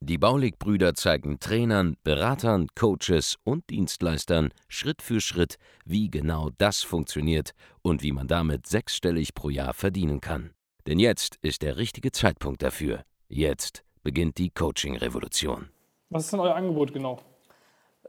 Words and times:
Die 0.00 0.18
Baulig-Brüder 0.18 0.94
zeigen 0.94 1.40
Trainern, 1.40 1.96
Beratern, 2.04 2.68
Coaches 2.74 3.36
und 3.44 3.68
Dienstleistern 3.70 4.50
Schritt 4.68 5.02
für 5.02 5.20
Schritt, 5.20 5.56
wie 5.84 6.10
genau 6.10 6.50
das 6.58 6.82
funktioniert 6.82 7.52
und 7.82 8.02
wie 8.02 8.12
man 8.12 8.28
damit 8.28 8.66
sechsstellig 8.66 9.34
pro 9.34 9.50
Jahr 9.50 9.74
verdienen 9.74 10.20
kann. 10.20 10.50
Denn 10.86 10.98
jetzt 10.98 11.36
ist 11.42 11.62
der 11.62 11.76
richtige 11.76 12.12
Zeitpunkt 12.12 12.62
dafür. 12.62 13.02
Jetzt 13.28 13.84
beginnt 14.02 14.38
die 14.38 14.50
Coaching-Revolution. 14.50 15.68
Was 16.10 16.24
ist 16.24 16.32
denn 16.32 16.40
euer 16.40 16.54
Angebot 16.54 16.92
genau? 16.92 17.18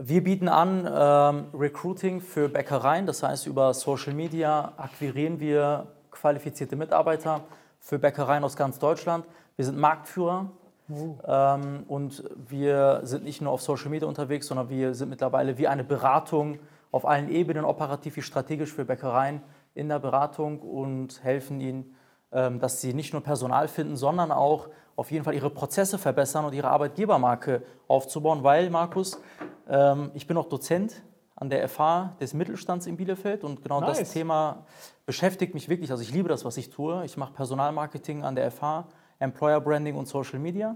Wir 0.01 0.23
bieten 0.23 0.47
an 0.47 0.87
ähm, 0.89 1.59
Recruiting 1.59 2.21
für 2.21 2.47
Bäckereien, 2.47 3.05
das 3.05 3.21
heißt 3.21 3.47
über 3.47 3.73
Social 3.73 4.13
Media 4.13 4.73
akquirieren 4.77 5.41
wir 5.41 5.87
qualifizierte 6.09 6.77
Mitarbeiter 6.77 7.43
für 7.79 7.99
Bäckereien 7.99 8.45
aus 8.45 8.55
ganz 8.55 8.79
Deutschland. 8.79 9.25
Wir 9.57 9.65
sind 9.65 9.77
Marktführer 9.77 10.49
Oh. 10.89 11.17
Ähm, 11.25 11.83
und 11.87 12.23
wir 12.35 13.01
sind 13.03 13.23
nicht 13.23 13.41
nur 13.41 13.51
auf 13.51 13.61
Social 13.61 13.89
Media 13.89 14.07
unterwegs, 14.07 14.47
sondern 14.47 14.69
wir 14.69 14.93
sind 14.93 15.09
mittlerweile 15.09 15.57
wie 15.57 15.67
eine 15.67 15.83
Beratung 15.83 16.59
auf 16.91 17.05
allen 17.05 17.29
Ebenen, 17.29 17.65
operativ 17.65 18.15
wie 18.15 18.21
strategisch 18.21 18.73
für 18.73 18.85
Bäckereien 18.85 19.41
in 19.75 19.89
der 19.89 19.99
Beratung 19.99 20.59
und 20.59 21.23
helfen 21.23 21.61
ihnen, 21.61 21.95
ähm, 22.31 22.59
dass 22.59 22.81
sie 22.81 22.93
nicht 22.93 23.13
nur 23.13 23.23
Personal 23.23 23.67
finden, 23.67 23.95
sondern 23.95 24.31
auch 24.31 24.69
auf 24.95 25.11
jeden 25.11 25.23
Fall 25.23 25.35
ihre 25.35 25.49
Prozesse 25.49 25.97
verbessern 25.97 26.45
und 26.45 26.53
ihre 26.53 26.69
Arbeitgebermarke 26.69 27.63
aufzubauen. 27.87 28.43
Weil, 28.43 28.69
Markus, 28.69 29.21
ähm, 29.69 30.11
ich 30.13 30.27
bin 30.27 30.35
auch 30.37 30.49
Dozent 30.49 31.03
an 31.35 31.49
der 31.49 31.67
FH 31.69 32.15
des 32.19 32.33
Mittelstands 32.33 32.85
in 32.85 32.97
Bielefeld 32.97 33.45
und 33.45 33.61
genau 33.61 33.79
nice. 33.79 33.99
das 33.99 34.11
Thema 34.11 34.65
beschäftigt 35.05 35.53
mich 35.53 35.69
wirklich. 35.69 35.89
Also 35.89 36.03
ich 36.03 36.11
liebe 36.11 36.27
das, 36.27 36.43
was 36.43 36.57
ich 36.57 36.69
tue. 36.69 37.05
Ich 37.05 37.15
mache 37.15 37.31
Personalmarketing 37.31 38.23
an 38.23 38.35
der 38.35 38.51
FH 38.51 38.87
Employer 39.19 39.61
Branding 39.61 39.95
und 39.95 40.07
Social 40.07 40.39
Media. 40.39 40.75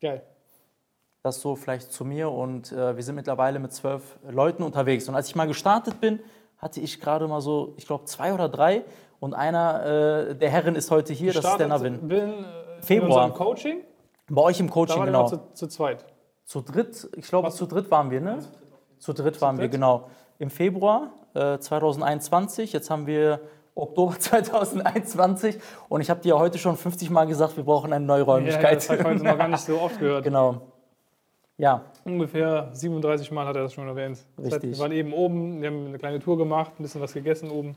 Geil. 0.00 0.22
Das 1.22 1.40
so 1.40 1.54
vielleicht 1.54 1.92
zu 1.92 2.04
mir 2.04 2.30
und 2.30 2.72
äh, 2.72 2.96
wir 2.96 3.02
sind 3.02 3.14
mittlerweile 3.14 3.58
mit 3.58 3.72
zwölf 3.72 4.18
Leuten 4.28 4.62
unterwegs. 4.64 5.08
Und 5.08 5.14
als 5.14 5.28
ich 5.28 5.36
mal 5.36 5.46
gestartet 5.46 6.00
bin, 6.00 6.18
hatte 6.58 6.80
ich 6.80 7.00
gerade 7.00 7.28
mal 7.28 7.40
so, 7.40 7.74
ich 7.76 7.86
glaube, 7.86 8.06
zwei 8.06 8.34
oder 8.34 8.48
drei. 8.48 8.84
Und 9.20 9.34
einer 9.34 10.30
äh, 10.30 10.34
der 10.34 10.50
Herren 10.50 10.74
ist 10.74 10.90
heute 10.90 11.12
hier, 11.12 11.32
das 11.32 11.44
ist 11.44 11.56
der 11.58 11.68
Navin. 11.68 12.08
Bin, 12.08 12.18
äh, 12.18 12.82
Februar. 12.82 13.26
In 13.26 13.34
Coaching? 13.34 13.84
Bei 14.28 14.42
euch 14.42 14.58
im 14.58 14.70
Coaching, 14.70 14.98
da 14.98 15.04
genau. 15.04 15.28
Zu, 15.28 15.40
zu, 15.52 15.66
zweit. 15.68 16.04
Zu 16.44 16.60
dritt, 16.60 17.08
ich 17.16 17.28
glaube, 17.28 17.50
zu 17.50 17.66
dritt 17.66 17.90
waren 17.90 18.10
wir, 18.10 18.20
ne? 18.20 18.38
Zu 18.98 19.12
dritt 19.12 19.40
waren 19.40 19.58
wir, 19.58 19.68
genau. 19.68 20.08
Im 20.38 20.50
Februar 20.50 21.12
äh, 21.34 21.58
2021. 21.58 22.72
Jetzt 22.72 22.90
haben 22.90 23.06
wir 23.06 23.40
Oktober 23.74 24.16
2021 24.18 25.58
und 25.88 26.00
ich 26.00 26.10
habe 26.10 26.20
dir 26.20 26.38
heute 26.38 26.58
schon 26.58 26.76
50 26.76 27.10
Mal 27.10 27.26
gesagt, 27.26 27.56
wir 27.56 27.64
brauchen 27.64 27.92
eine 27.92 28.04
neue 28.04 28.22
Räumlichkeit. 28.22 28.64
Ja, 28.64 28.74
das 28.74 28.88
habe 28.90 29.00
ich 29.00 29.06
heute 29.06 29.24
noch 29.24 29.38
gar 29.38 29.48
nicht 29.48 29.60
so 29.60 29.80
oft 29.80 29.98
gehört. 29.98 30.24
Genau. 30.24 30.60
Ja. 31.58 31.84
Ungefähr 32.04 32.70
37 32.72 33.30
Mal 33.30 33.46
hat 33.46 33.56
er 33.56 33.62
das 33.62 33.74
schon 33.74 33.86
erwähnt. 33.86 34.18
Richtig. 34.38 34.44
Das 34.44 34.52
heißt, 34.52 34.62
wir 34.62 34.78
waren 34.78 34.92
eben 34.92 35.12
oben, 35.12 35.60
wir 35.62 35.70
haben 35.70 35.86
eine 35.86 35.98
kleine 35.98 36.18
Tour 36.18 36.36
gemacht, 36.36 36.72
ein 36.78 36.82
bisschen 36.82 37.00
was 37.00 37.12
gegessen 37.12 37.50
oben. 37.50 37.76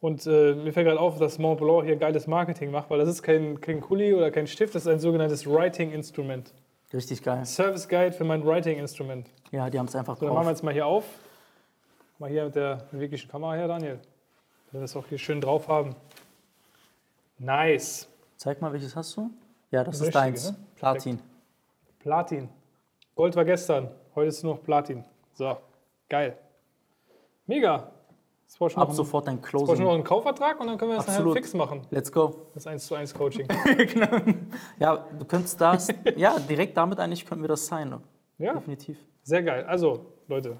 Und 0.00 0.26
äh, 0.26 0.54
mir 0.54 0.72
fällt 0.72 0.88
gerade 0.88 0.98
auf, 0.98 1.18
dass 1.18 1.38
Mont 1.38 1.60
Blanc 1.60 1.84
hier 1.84 1.94
geiles 1.94 2.26
Marketing 2.26 2.72
macht, 2.72 2.90
weil 2.90 2.98
das 2.98 3.08
ist 3.08 3.22
kein, 3.22 3.60
kein 3.60 3.80
Kuli 3.80 4.14
oder 4.14 4.32
kein 4.32 4.48
Stift, 4.48 4.74
das 4.74 4.82
ist 4.82 4.88
ein 4.88 4.98
sogenanntes 4.98 5.46
Writing-Instrument. 5.46 6.52
Richtig 6.92 7.22
geil. 7.22 7.46
Service 7.46 7.88
Guide 7.88 8.12
für 8.12 8.24
mein 8.24 8.44
Writing-Instrument. 8.44 9.28
Ja, 9.52 9.70
die 9.70 9.78
haben 9.78 9.86
es 9.86 9.94
einfach 9.94 10.16
so, 10.16 10.26
drauf. 10.26 10.30
Dann 10.30 10.34
machen 10.34 10.46
wir 10.46 10.50
jetzt 10.50 10.64
mal 10.64 10.74
hier 10.74 10.86
auf. 10.86 11.04
Mal 12.18 12.30
hier 12.30 12.44
mit 12.46 12.56
der 12.56 12.84
wirklichen 12.90 13.30
Kamera 13.30 13.54
her, 13.54 13.68
Daniel. 13.68 14.00
Wenn 14.72 14.80
wir 14.80 14.84
das 14.84 14.96
auch 14.96 15.06
hier 15.06 15.18
schön 15.18 15.40
drauf 15.40 15.68
haben. 15.68 15.94
Nice. 17.38 18.08
Zeig 18.36 18.60
mal, 18.62 18.72
welches 18.72 18.96
hast 18.96 19.14
du? 19.16 19.30
Ja, 19.70 19.84
das, 19.84 19.98
das 19.98 20.08
ist 20.08 20.14
deins. 20.14 20.50
Ne? 20.50 20.56
Platin. 20.76 21.18
Platin. 21.98 22.48
Gold 23.14 23.36
war 23.36 23.44
gestern, 23.44 23.90
heute 24.14 24.28
ist 24.28 24.42
nur 24.42 24.54
noch 24.54 24.62
Platin. 24.62 25.04
So, 25.34 25.58
geil. 26.08 26.38
Mega. 27.46 27.92
Ab 28.60 28.76
noch 28.76 28.92
sofort 28.92 29.26
dein 29.26 29.40
Closing. 29.40 29.68
Jetzt 29.68 29.80
noch 29.80 29.94
einen 29.94 30.04
Kaufvertrag 30.04 30.60
und 30.60 30.66
dann 30.66 30.76
können 30.76 30.90
wir 30.90 30.96
das 30.96 31.08
Absolut. 31.08 31.34
nachher 31.34 31.42
fix 31.42 31.54
machen. 31.54 31.86
Let's 31.90 32.12
go. 32.12 32.48
Das 32.52 32.66
1 32.66 32.86
zu 32.86 32.94
1 32.94 33.14
Coaching. 33.14 33.46
genau. 33.76 34.20
Ja, 34.78 35.06
du 35.18 35.24
könntest 35.24 35.58
das, 35.60 35.88
ja, 36.16 36.38
direkt 36.38 36.76
damit 36.76 36.98
eigentlich 36.98 37.24
könnten 37.24 37.44
wir 37.44 37.48
das 37.48 37.66
sein. 37.66 37.98
Ja. 38.38 38.54
Definitiv. 38.54 38.98
Sehr 39.22 39.42
geil. 39.42 39.64
Also, 39.64 40.04
Leute, 40.28 40.58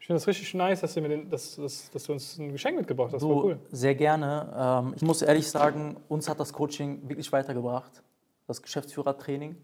ich 0.00 0.06
finde 0.06 0.18
das 0.18 0.26
richtig 0.26 0.54
nice, 0.54 0.80
dass 0.80 0.94
du, 0.94 1.02
den, 1.02 1.28
dass, 1.28 1.56
dass, 1.56 1.90
dass 1.90 2.04
du, 2.04 2.12
uns 2.12 2.38
ein 2.38 2.52
Geschenk 2.52 2.78
mitgebracht 2.78 3.12
hast. 3.12 3.20
Du, 3.20 3.44
cool. 3.44 3.58
Sehr 3.70 3.94
gerne. 3.94 4.50
Ähm, 4.56 4.94
ich 4.96 5.02
muss 5.02 5.20
ehrlich 5.20 5.48
sagen, 5.48 5.98
uns 6.08 6.26
hat 6.26 6.40
das 6.40 6.54
Coaching 6.54 7.06
wirklich 7.06 7.30
weitergebracht. 7.32 8.02
Das 8.46 8.62
Geschäftsführertraining 8.62 9.56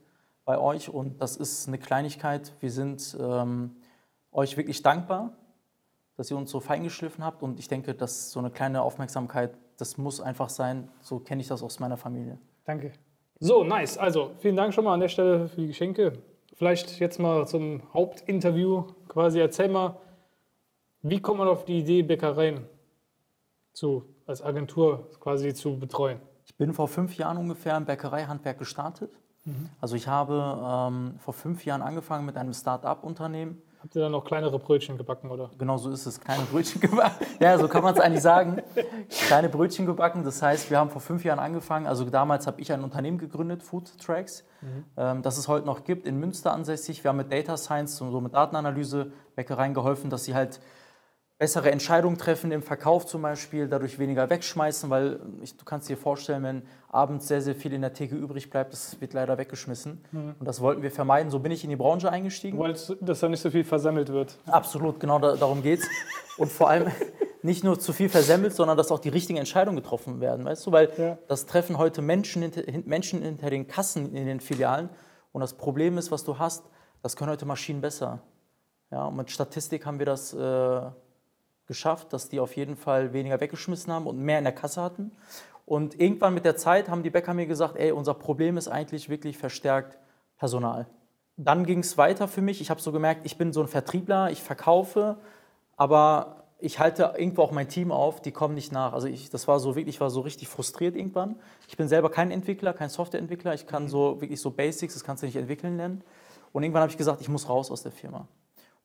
bei 0.44 0.58
euch. 0.58 0.90
Und 0.90 1.22
das 1.22 1.38
ist 1.38 1.68
eine 1.68 1.78
Kleinigkeit. 1.78 2.52
Wir 2.60 2.70
sind 2.70 3.16
ähm, 3.18 3.76
euch 4.30 4.58
wirklich 4.58 4.82
dankbar, 4.82 5.32
dass 6.18 6.30
ihr 6.30 6.36
uns 6.36 6.50
so 6.50 6.60
feingeschliffen 6.60 7.24
habt. 7.24 7.42
Und 7.42 7.58
ich 7.58 7.68
denke, 7.68 7.94
dass 7.94 8.30
so 8.30 8.38
eine 8.38 8.50
kleine 8.50 8.82
Aufmerksamkeit, 8.82 9.56
das 9.78 9.96
muss 9.96 10.20
einfach 10.20 10.50
sein. 10.50 10.90
So 11.00 11.18
kenne 11.18 11.40
ich 11.40 11.48
das 11.48 11.62
aus 11.62 11.80
meiner 11.80 11.96
Familie. 11.96 12.38
Danke. 12.66 12.92
So, 13.40 13.64
nice. 13.64 13.96
Also, 13.96 14.32
vielen 14.38 14.56
Dank 14.56 14.74
schon 14.74 14.84
mal 14.84 14.92
an 14.92 15.00
der 15.00 15.08
Stelle 15.08 15.48
für 15.48 15.62
die 15.62 15.68
Geschenke. 15.68 16.12
Vielleicht 16.52 17.00
jetzt 17.00 17.18
mal 17.18 17.46
zum 17.46 17.80
Hauptinterview 17.94 18.84
quasi. 19.08 19.40
Erzähl 19.40 19.68
mal, 19.68 19.96
wie 21.02 21.20
kommt 21.20 21.38
man 21.38 21.48
auf 21.48 21.64
die 21.64 21.78
Idee, 21.78 22.02
Bäckereien 22.02 22.66
zu, 23.72 24.04
als 24.26 24.42
Agentur 24.42 25.10
quasi 25.20 25.54
zu 25.54 25.78
betreuen? 25.78 26.20
Ich 26.44 26.56
bin 26.56 26.72
vor 26.72 26.88
fünf 26.88 27.16
Jahren 27.16 27.36
ungefähr 27.36 27.76
im 27.76 27.84
Bäckereihandwerk 27.84 28.58
gestartet. 28.58 29.10
Mhm. 29.44 29.68
Also 29.80 29.96
ich 29.96 30.08
habe 30.08 30.58
ähm, 30.64 31.14
vor 31.18 31.34
fünf 31.34 31.64
Jahren 31.64 31.82
angefangen 31.82 32.26
mit 32.26 32.36
einem 32.36 32.52
Start-up-Unternehmen. 32.52 33.62
Habt 33.82 33.94
ihr 33.94 34.02
dann 34.02 34.12
noch 34.12 34.24
kleinere 34.24 34.58
Brötchen 34.58 34.96
gebacken, 34.96 35.30
oder? 35.30 35.50
Genau 35.58 35.76
so 35.76 35.90
ist 35.90 36.06
es, 36.06 36.20
kleine 36.20 36.42
Brötchen 36.44 36.80
gebacken. 36.80 37.24
ja, 37.38 37.56
so 37.56 37.68
kann 37.68 37.84
man 37.84 37.94
es 37.94 38.00
eigentlich 38.00 38.22
sagen. 38.22 38.60
Kleine 39.08 39.48
Brötchen 39.48 39.86
gebacken. 39.86 40.24
Das 40.24 40.42
heißt, 40.42 40.70
wir 40.70 40.78
haben 40.78 40.90
vor 40.90 41.00
fünf 41.00 41.24
Jahren 41.24 41.38
angefangen. 41.38 41.86
Also 41.86 42.04
damals 42.04 42.48
habe 42.48 42.60
ich 42.60 42.72
ein 42.72 42.82
Unternehmen 42.82 43.18
gegründet, 43.18 43.62
Food 43.62 43.96
Tracks, 43.98 44.44
mhm. 44.60 44.84
ähm, 44.96 45.22
das 45.22 45.38
es 45.38 45.46
heute 45.46 45.66
noch 45.66 45.84
gibt, 45.84 46.06
in 46.06 46.18
Münster 46.18 46.52
ansässig. 46.52 47.04
Wir 47.04 47.10
haben 47.10 47.18
mit 47.18 47.32
Data 47.32 47.56
Science 47.56 48.00
und 48.00 48.10
so 48.10 48.20
mit 48.20 48.34
Datenanalyse 48.34 49.12
Bäckereien 49.36 49.74
geholfen, 49.74 50.10
dass 50.10 50.24
sie 50.24 50.34
halt 50.34 50.60
bessere 51.38 51.70
Entscheidungen 51.70 52.16
treffen 52.16 52.50
im 52.50 52.62
Verkauf 52.62 53.06
zum 53.06 53.22
Beispiel, 53.22 53.68
dadurch 53.68 53.98
weniger 53.98 54.30
wegschmeißen, 54.30 54.88
weil 54.88 55.20
ich, 55.42 55.56
du 55.56 55.64
kannst 55.64 55.88
dir 55.88 55.96
vorstellen, 55.96 56.42
wenn 56.42 56.62
abends 56.88 57.28
sehr, 57.28 57.42
sehr 57.42 57.54
viel 57.54 57.74
in 57.74 57.82
der 57.82 57.92
Theke 57.92 58.16
übrig 58.16 58.48
bleibt, 58.48 58.72
das 58.72 59.00
wird 59.00 59.12
leider 59.12 59.36
weggeschmissen. 59.36 60.02
Mhm. 60.12 60.34
Und 60.38 60.46
das 60.46 60.60
wollten 60.60 60.82
wir 60.82 60.90
vermeiden. 60.90 61.30
So 61.30 61.38
bin 61.40 61.52
ich 61.52 61.62
in 61.62 61.70
die 61.70 61.76
Branche 61.76 62.10
eingestiegen. 62.10 62.58
Weil 62.58 62.72
dass 62.72 63.20
da 63.20 63.28
nicht 63.28 63.40
so 63.40 63.50
viel 63.50 63.64
versemmelt 63.64 64.10
wird. 64.10 64.38
Absolut, 64.46 64.98
genau 64.98 65.18
da, 65.18 65.36
darum 65.36 65.62
geht 65.62 65.80
es. 65.80 65.88
Und 66.38 66.50
vor 66.50 66.70
allem 66.70 66.90
nicht 67.42 67.64
nur 67.64 67.78
zu 67.78 67.92
viel 67.92 68.08
versemmelt, 68.08 68.54
sondern 68.54 68.78
dass 68.78 68.90
auch 68.90 68.98
die 68.98 69.10
richtigen 69.10 69.38
Entscheidungen 69.38 69.76
getroffen 69.76 70.20
werden, 70.20 70.44
weißt 70.46 70.66
du? 70.66 70.72
Weil 70.72 70.90
ja. 70.96 71.18
das 71.28 71.44
treffen 71.44 71.76
heute 71.76 72.00
Menschen 72.00 72.42
hinter, 72.42 72.62
Menschen 72.86 73.20
hinter 73.20 73.50
den 73.50 73.66
Kassen 73.66 74.14
in 74.14 74.26
den 74.26 74.40
Filialen. 74.40 74.88
Und 75.32 75.42
das 75.42 75.52
Problem 75.52 75.98
ist, 75.98 76.10
was 76.10 76.24
du 76.24 76.38
hast, 76.38 76.64
das 77.02 77.14
können 77.14 77.30
heute 77.30 77.44
Maschinen 77.44 77.82
besser. 77.82 78.20
Ja, 78.90 79.04
und 79.04 79.16
mit 79.16 79.30
Statistik 79.30 79.84
haben 79.84 79.98
wir 79.98 80.06
das... 80.06 80.32
Äh, 80.32 80.80
geschafft, 81.66 82.12
dass 82.12 82.28
die 82.28 82.40
auf 82.40 82.56
jeden 82.56 82.76
Fall 82.76 83.12
weniger 83.12 83.40
weggeschmissen 83.40 83.92
haben 83.92 84.06
und 84.06 84.18
mehr 84.18 84.38
in 84.38 84.44
der 84.44 84.54
Kasse 84.54 84.82
hatten. 84.82 85.12
Und 85.64 86.00
irgendwann 86.00 86.34
mit 86.34 86.44
der 86.44 86.56
Zeit 86.56 86.88
haben 86.88 87.02
die 87.02 87.10
Bäcker 87.10 87.34
mir 87.34 87.46
gesagt, 87.46 87.76
ey, 87.76 87.90
unser 87.90 88.14
Problem 88.14 88.56
ist 88.56 88.68
eigentlich 88.68 89.08
wirklich 89.08 89.36
verstärkt 89.36 89.98
Personal. 90.38 90.86
Dann 91.36 91.66
ging 91.66 91.80
es 91.80 91.98
weiter 91.98 92.28
für 92.28 92.40
mich. 92.40 92.60
Ich 92.60 92.70
habe 92.70 92.80
so 92.80 92.92
gemerkt, 92.92 93.22
ich 93.24 93.36
bin 93.36 93.52
so 93.52 93.60
ein 93.60 93.68
Vertriebler, 93.68 94.30
ich 94.30 94.42
verkaufe, 94.42 95.16
aber 95.76 96.44
ich 96.58 96.78
halte 96.78 97.14
irgendwo 97.16 97.42
auch 97.42 97.50
mein 97.50 97.68
Team 97.68 97.92
auf, 97.92 98.22
die 98.22 98.32
kommen 98.32 98.54
nicht 98.54 98.72
nach. 98.72 98.92
Also 98.92 99.08
ich, 99.08 99.28
das 99.28 99.46
war 99.46 99.60
so 99.60 99.76
wirklich, 99.76 99.96
ich 99.96 100.00
war 100.00 100.08
so 100.08 100.20
richtig 100.20 100.48
frustriert 100.48 100.96
irgendwann. 100.96 101.36
Ich 101.68 101.76
bin 101.76 101.88
selber 101.88 102.10
kein 102.10 102.30
Entwickler, 102.30 102.72
kein 102.72 102.88
Softwareentwickler. 102.88 103.52
Ich 103.52 103.66
kann 103.66 103.88
so 103.88 104.20
wirklich 104.20 104.40
so 104.40 104.50
Basics, 104.50 104.94
das 104.94 105.04
kannst 105.04 105.22
du 105.22 105.26
nicht 105.26 105.36
entwickeln 105.36 105.76
lernen. 105.76 106.02
Und 106.52 106.62
irgendwann 106.62 106.82
habe 106.82 106.90
ich 106.90 106.96
gesagt, 106.96 107.20
ich 107.20 107.28
muss 107.28 107.48
raus 107.48 107.70
aus 107.70 107.82
der 107.82 107.92
Firma. 107.92 108.26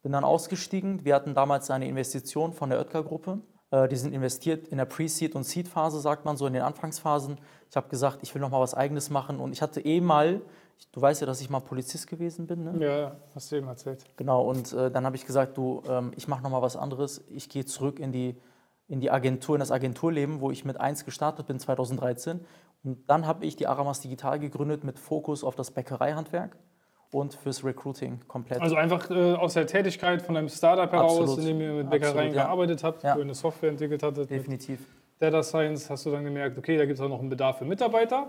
Bin 0.02 0.12
dann 0.12 0.24
ausgestiegen. 0.24 1.06
Wir 1.06 1.16
hatten 1.16 1.34
damals 1.36 1.70
eine 1.70 1.88
Investition 1.88 2.54
von 2.54 2.70
der 2.70 2.80
Oetker-Gruppe. 2.80 3.40
Äh, 3.72 3.88
die 3.88 3.96
sind 3.96 4.14
investiert 4.14 4.68
in 4.68 4.78
der 4.78 4.86
Pre-Seed- 4.86 5.36
und 5.36 5.44
Seed-Phase, 5.44 6.00
sagt 6.00 6.26
man 6.26 6.38
so, 6.38 6.48
in 6.48 6.54
den 6.54 6.64
Anfangsphasen. 6.64 7.40
Ich 7.70 7.76
habe 7.76 7.88
gesagt, 7.90 8.20
ich 8.22 8.34
will 8.34 8.42
noch 8.42 8.50
mal 8.50 8.60
was 8.60 8.74
Eigenes 8.74 9.10
machen. 9.10 9.40
Und 9.40 9.54
ich 9.54 9.62
hatte 9.62 9.80
eh 9.82 10.02
mal, 10.02 10.42
du 10.92 11.02
weißt 11.02 11.22
ja, 11.22 11.28
dass 11.28 11.42
ich 11.42 11.50
mal 11.50 11.60
Polizist 11.60 12.08
gewesen 12.08 12.48
bin. 12.48 12.64
Ne? 12.64 12.86
Ja, 12.86 13.16
hast 13.34 13.52
du 13.52 13.56
eben 13.56 13.68
erzählt. 13.68 14.04
Genau, 14.18 14.44
und 14.44 14.74
äh, 14.74 14.92
dann 14.92 15.06
habe 15.06 15.16
ich 15.16 15.26
gesagt, 15.26 15.58
du, 15.58 15.82
ähm, 15.88 16.12
ich 16.16 16.28
mache 16.28 16.44
noch 16.44 16.50
mal 16.50 16.62
was 16.62 16.76
anderes. 16.76 17.24
Ich 17.30 17.50
gehe 17.50 17.66
zurück 17.66 18.00
in 18.00 18.12
die, 18.12 18.36
in 18.88 19.00
die 19.00 19.12
Agentur, 19.12 19.56
in 19.56 19.60
das 19.60 19.72
Agenturleben, 19.72 20.42
wo 20.42 20.52
ich 20.52 20.66
mit 20.66 20.80
1 20.80 21.06
gestartet 21.06 21.48
bin 21.48 21.60
2013. 21.60 22.42
Und 22.84 23.08
dann 23.10 23.28
habe 23.28 23.46
ich 23.46 23.56
die 23.56 23.68
Aramas 23.68 24.02
Digital 24.02 24.40
gegründet 24.40 24.84
mit 24.84 24.98
Fokus 24.98 25.44
auf 25.44 25.56
das 25.56 25.72
Bäckereihandwerk 25.72 26.58
und 27.12 27.34
fürs 27.34 27.64
Recruiting 27.64 28.20
komplett. 28.28 28.62
Also 28.62 28.76
einfach 28.76 29.10
äh, 29.10 29.34
aus 29.34 29.54
der 29.54 29.68
Tätigkeit 29.68 30.22
von 30.22 30.38
einem 30.38 30.50
Startup 30.50 30.92
heraus, 30.92 31.20
Absolut. 31.20 31.40
in 31.40 31.46
dem 31.46 31.62
ihr 31.62 31.74
mit 31.74 31.90
Bäckereien 31.90 32.16
Absolut, 32.16 32.36
ja. 32.36 32.44
gearbeitet 32.44 32.84
habt, 32.84 33.04
ja. 33.04 33.16
wo 33.16 33.20
ihr 33.20 33.26
eine 33.26 33.34
Software 33.34 33.70
entwickelt 33.70 34.02
hattet. 34.04 34.30
Definitiv. 34.30 34.80
Data 35.20 35.44
Science 35.44 35.90
hast 35.90 36.06
du 36.06 36.12
dann 36.12 36.24
gemerkt, 36.24 36.58
okay, 36.58 36.78
da 36.78 36.86
gibt 36.86 36.98
es 36.98 37.06
auch 37.06 37.10
noch 37.10 37.20
einen 37.20 37.30
Bedarf 37.30 37.60
für 37.60 37.66
Mitarbeiter. 37.66 38.28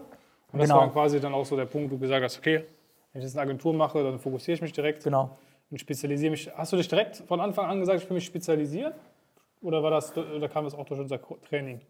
Und 0.52 0.58
das 0.58 0.68
genau. 0.68 0.80
war 0.80 0.92
quasi 0.92 1.20
dann 1.20 1.32
auch 1.32 1.46
so 1.46 1.56
der 1.56 1.64
Punkt, 1.64 1.90
wo 1.90 1.94
du 1.94 2.00
gesagt 2.00 2.22
hast, 2.22 2.38
okay, 2.38 2.64
wenn 3.12 3.20
ich 3.20 3.26
jetzt 3.26 3.36
eine 3.36 3.42
Agentur 3.42 3.72
mache, 3.72 4.02
dann 4.02 4.18
fokussiere 4.18 4.56
ich 4.56 4.62
mich 4.62 4.72
direkt. 4.72 5.04
Genau. 5.04 5.38
Und 5.70 5.78
spezialisiere 5.78 6.30
mich. 6.30 6.50
Hast 6.54 6.72
du 6.72 6.76
dich 6.76 6.88
direkt 6.88 7.16
von 7.16 7.40
Anfang 7.40 7.66
an 7.66 7.80
gesagt, 7.80 8.02
ich 8.02 8.10
will 8.10 8.16
mich 8.16 8.26
spezialisieren? 8.26 8.92
Oder 9.62 9.82
war 9.82 9.90
das, 9.90 10.14
oder 10.16 10.48
kam 10.48 10.64
das 10.64 10.74
auch 10.74 10.84
durch 10.84 11.00
unser 11.00 11.20
Training? 11.48 11.80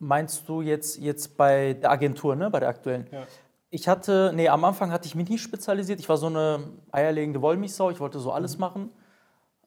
Meinst 0.00 0.48
du 0.48 0.62
jetzt, 0.62 0.98
jetzt 0.98 1.36
bei 1.36 1.74
der 1.74 1.90
Agentur, 1.90 2.34
ne? 2.34 2.50
bei 2.50 2.60
der 2.60 2.68
aktuellen? 2.68 3.06
Ja. 3.12 3.26
Ich 3.70 3.86
hatte, 3.86 4.32
nee, 4.34 4.48
am 4.48 4.64
Anfang 4.64 4.90
hatte 4.92 5.06
ich 5.06 5.14
mich 5.14 5.28
nie 5.28 5.38
spezialisiert. 5.38 6.00
Ich 6.00 6.08
war 6.08 6.16
so 6.16 6.26
eine 6.26 6.72
eierlegende 6.90 7.42
Wollmilchsau. 7.42 7.90
Ich 7.90 8.00
wollte 8.00 8.18
so 8.18 8.32
alles 8.32 8.54
mhm. 8.54 8.60
machen. 8.60 8.90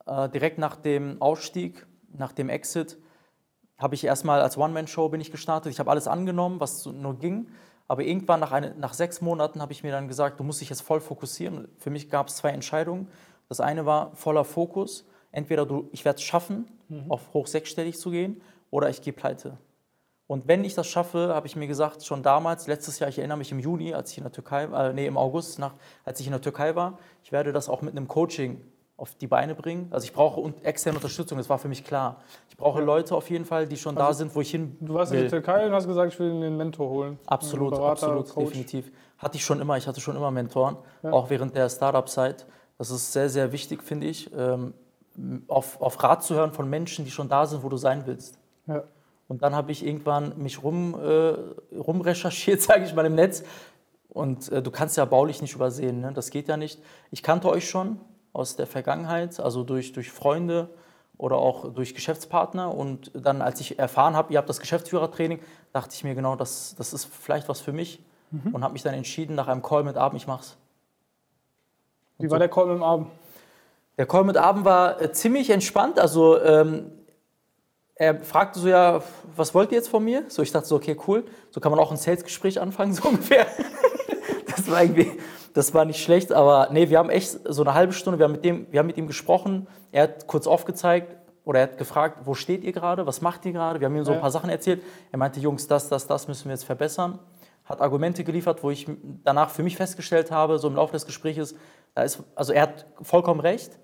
Äh, 0.08 0.30
direkt 0.30 0.58
nach 0.58 0.76
dem 0.76 1.22
Ausstieg, 1.22 1.86
nach 2.12 2.32
dem 2.32 2.50
Exit, 2.50 2.98
habe 3.78 3.96
ich 3.96 4.04
erstmal 4.04 4.42
als 4.42 4.58
One-Man-Show 4.58 5.10
bin 5.10 5.22
ich 5.22 5.32
gestartet. 5.32 5.72
Ich 5.72 5.80
habe 5.80 5.90
alles 5.90 6.08
angenommen, 6.08 6.60
was 6.60 6.86
nur 6.86 7.18
ging. 7.18 7.50
Aber 7.88 8.04
irgendwann 8.04 8.40
nach, 8.40 8.52
eine, 8.52 8.74
nach 8.76 8.94
sechs 8.94 9.22
Monaten 9.22 9.62
habe 9.62 9.74
ich 9.74 9.84
mir 9.84 9.92
dann 9.92 10.08
gesagt, 10.08 10.40
du 10.40 10.44
musst 10.44 10.62
dich 10.62 10.70
jetzt 10.70 10.82
voll 10.82 11.02
fokussieren. 11.02 11.68
Für 11.78 11.90
mich 11.90 12.10
gab 12.10 12.28
es 12.28 12.38
zwei 12.38 12.50
Entscheidungen. 12.50 13.10
Das 13.50 13.60
eine 13.60 13.86
war 13.86 14.16
voller 14.16 14.46
Fokus. 14.46 15.06
Entweder 15.32 15.66
du, 15.66 15.90
ich 15.92 16.06
werde 16.06 16.18
es 16.18 16.24
schaffen, 16.24 16.68
mhm. 16.90 17.10
auf 17.10 17.34
hoch 17.34 17.48
sechsstellig 17.48 18.00
zu 18.00 18.12
gehen, 18.12 18.42
oder 18.70 18.90
ich 18.90 19.02
gehe 19.02 19.14
pleite. 19.14 19.58
Und 20.32 20.48
wenn 20.48 20.64
ich 20.64 20.76
das 20.76 20.88
schaffe, 20.88 21.34
habe 21.36 21.46
ich 21.46 21.58
mir 21.58 21.68
gesagt, 21.68 22.06
schon 22.06 22.24
damals, 22.24 22.66
letztes 22.66 23.00
Jahr, 23.00 23.10
ich 23.10 23.20
erinnere 23.20 23.38
mich 23.38 23.52
im 23.52 23.60
Juni, 23.60 23.94
als 23.94 24.12
ich 24.14 24.18
in 24.18 24.24
der 24.24 24.32
Türkei, 24.32 24.64
äh, 24.64 24.94
nee, 24.94 25.06
im 25.06 25.18
August, 25.18 25.60
nach, 25.60 25.74
als 26.06 26.22
ich 26.22 26.26
in 26.26 26.32
der 26.32 26.40
Türkei 26.40 26.74
war, 26.74 27.00
ich 27.22 27.34
werde 27.34 27.52
das 27.52 27.68
auch 27.68 27.82
mit 27.82 27.98
einem 27.98 28.08
Coaching 28.08 28.62
auf 28.96 29.14
die 29.16 29.28
Beine 29.28 29.56
bringen. 29.56 29.90
Also 29.92 30.06
ich 30.06 30.14
brauche 30.14 30.54
externe 30.64 31.00
Unterstützung, 31.00 31.38
das 31.38 31.50
war 31.50 31.60
für 31.60 31.68
mich 31.68 31.84
klar. 31.84 32.22
Ich 32.48 32.56
brauche. 32.56 32.82
Leute 32.82 33.14
auf 33.14 33.30
jeden 33.30 33.44
Fall, 33.44 33.68
die 33.68 33.76
schon 33.76 33.98
also 33.98 34.08
da 34.08 34.14
sind, 34.14 34.34
wo 34.34 34.40
ich 34.40 34.52
hin 34.52 34.78
Du 34.80 34.94
warst 34.94 35.12
will. 35.12 35.18
in 35.18 35.24
der 35.26 35.32
Türkei 35.32 35.66
und 35.66 35.74
hast 35.74 35.86
gesagt, 35.86 36.14
ich 36.14 36.18
will 36.18 36.32
einen 36.32 36.56
Mentor 36.56 36.90
holen. 36.90 37.20
Absolut, 37.26 37.72
Berater, 37.72 37.92
absolut, 37.92 38.30
Coach. 38.30 38.46
definitiv. 38.46 38.90
Hatte 39.18 39.36
ich 39.36 39.44
schon 39.44 39.60
immer, 39.60 39.76
ich 39.76 39.86
hatte 39.86 40.00
schon 40.00 40.16
immer 40.16 40.32
Mentoren, 40.32 40.78
ja. 41.04 41.12
auch 41.12 41.30
während 41.30 41.58
der 41.58 41.68
Startup-Zeit. 41.68 42.46
Das 42.78 42.90
ist 42.90 43.12
sehr, 43.12 43.28
sehr 43.28 43.52
wichtig, 43.52 43.84
finde 43.84 44.08
ich, 44.08 44.32
ähm, 44.34 44.76
auf, 45.50 45.82
auf 45.82 46.02
Rat 46.02 46.24
zu 46.24 46.36
hören 46.36 46.54
von 46.54 46.70
Menschen, 46.70 47.04
die 47.04 47.12
schon 47.12 47.28
da 47.28 47.46
sind, 47.46 47.64
wo 47.64 47.68
du 47.68 47.76
sein 47.76 48.04
willst. 48.06 48.40
Ja. 48.66 48.86
Und 49.32 49.44
dann 49.44 49.56
habe 49.56 49.72
ich 49.72 49.86
irgendwann 49.86 50.38
mich 50.38 50.62
rum, 50.62 50.94
äh, 50.94 51.36
rumrecherchiert, 51.74 52.62
sage 52.62 52.84
ich 52.84 52.94
mal, 52.94 53.06
im 53.06 53.16
Netz. 53.16 53.44
Und 54.10 54.52
äh, 54.52 54.62
du 54.62 54.72
kannst 54.72 54.98
ja 54.98 55.06
baulich 55.06 55.42
nicht 55.42 55.56
übersehen, 55.56 56.02
ne? 56.02 56.12
das 56.12 56.32
geht 56.32 56.50
ja 56.50 56.58
nicht. 56.58 56.82
Ich 57.12 57.24
kannte 57.24 57.48
euch 57.48 57.70
schon 57.70 57.98
aus 58.34 58.58
der 58.58 58.68
Vergangenheit, 58.68 59.40
also 59.40 59.64
durch, 59.64 59.94
durch 59.94 60.12
Freunde 60.12 60.70
oder 61.18 61.38
auch 61.38 61.74
durch 61.74 61.96
Geschäftspartner. 61.96 62.76
Und 62.76 63.10
dann, 63.14 63.42
als 63.42 63.62
ich 63.62 63.80
erfahren 63.80 64.18
habe, 64.18 64.34
ihr 64.34 64.38
habt 64.38 64.50
das 64.50 64.60
Geschäftsführertraining, 64.60 65.40
dachte 65.72 65.96
ich 65.96 66.04
mir 66.04 66.14
genau, 66.14 66.36
das, 66.36 66.76
das 66.78 66.92
ist 66.92 67.06
vielleicht 67.06 67.48
was 67.48 67.62
für 67.62 67.72
mich. 67.72 68.04
Mhm. 68.32 68.54
Und 68.54 68.66
habe 68.66 68.74
mich 68.74 68.84
dann 68.84 68.96
entschieden, 68.96 69.36
nach 69.36 69.48
einem 69.48 69.62
Call 69.62 69.86
mit 69.86 69.96
Abend, 69.96 70.20
ich 70.20 70.28
mach's. 70.28 70.58
Wie 72.18 72.30
war 72.30 72.38
der 72.38 72.50
Call 72.50 72.66
mit 72.66 72.84
Abend? 72.84 73.08
Der 73.98 74.08
Call 74.08 74.26
mit 74.26 74.36
Abend 74.36 74.66
war 74.66 75.02
äh, 75.02 75.14
ziemlich 75.14 75.50
entspannt. 75.52 76.00
Also 76.00 76.38
ähm, 76.42 76.92
er 78.02 78.20
fragte 78.24 78.60
so, 78.60 78.68
ja, 78.68 79.00
was 79.36 79.54
wollt 79.54 79.72
ihr 79.72 79.78
jetzt 79.78 79.90
von 79.90 80.04
mir? 80.04 80.24
So, 80.28 80.42
ich 80.42 80.52
dachte 80.52 80.68
so, 80.68 80.76
okay, 80.76 80.98
cool. 81.08 81.24
So 81.52 81.62
kann 81.62 81.72
man 81.72 81.80
auch 81.80 81.92
ein 81.92 81.98
Sales-Gespräch 81.98 82.60
anfangen, 82.60 82.94
so 82.96 83.08
ungefähr. 83.08 83.46
das 84.48 84.72
war 84.72 84.82
irgendwie, 84.82 85.12
das 85.54 85.72
war 85.76 85.86
nicht 85.86 86.02
schlecht, 86.02 86.32
aber 86.32 86.70
nee, 86.72 86.90
wir 86.90 86.98
haben 86.98 87.12
echt 87.12 87.40
so 87.48 87.62
eine 87.62 87.76
halbe 87.76 87.94
Stunde, 87.94 88.18
wir 88.18 88.24
haben 88.24 88.32
mit, 88.32 88.44
dem, 88.44 88.66
wir 88.72 88.80
haben 88.80 88.88
mit 88.88 88.98
ihm 88.98 89.06
gesprochen. 89.06 89.68
Er 89.92 90.04
hat 90.04 90.26
kurz 90.26 90.48
aufgezeigt 90.48 91.16
oder 91.46 91.60
er 91.60 91.64
hat 91.64 91.78
gefragt, 91.78 92.22
wo 92.26 92.34
steht 92.34 92.64
ihr 92.64 92.72
gerade, 92.72 93.06
was 93.06 93.22
macht 93.22 93.46
ihr 93.46 93.52
gerade? 93.52 93.80
Wir 93.80 93.86
haben 93.86 93.96
ihm 93.96 94.04
so 94.04 94.14
ein 94.14 94.22
paar 94.22 94.32
Sachen 94.32 94.50
erzählt. 94.50 94.82
Er 95.12 95.20
meinte, 95.20 95.40
Jungs, 95.40 95.68
das, 95.68 95.88
das, 95.88 96.08
das 96.08 96.28
müssen 96.28 96.46
wir 96.46 96.54
jetzt 96.54 96.66
verbessern. 96.66 97.20
Hat 97.66 97.82
Argumente 97.82 98.24
geliefert, 98.24 98.64
wo 98.64 98.72
ich 98.72 98.88
danach 99.24 99.52
für 99.52 99.62
mich 99.62 99.78
festgestellt 99.78 100.32
habe, 100.32 100.58
so 100.58 100.68
im 100.68 100.76
Laufe 100.76 100.94
des 100.94 101.06
Gesprächs, 101.06 101.54
da 101.94 102.02
ist, 102.02 102.24
also 102.34 102.52
er 102.52 102.64
hat 102.64 102.88
vollkommen 103.04 103.42
recht. 103.42 103.78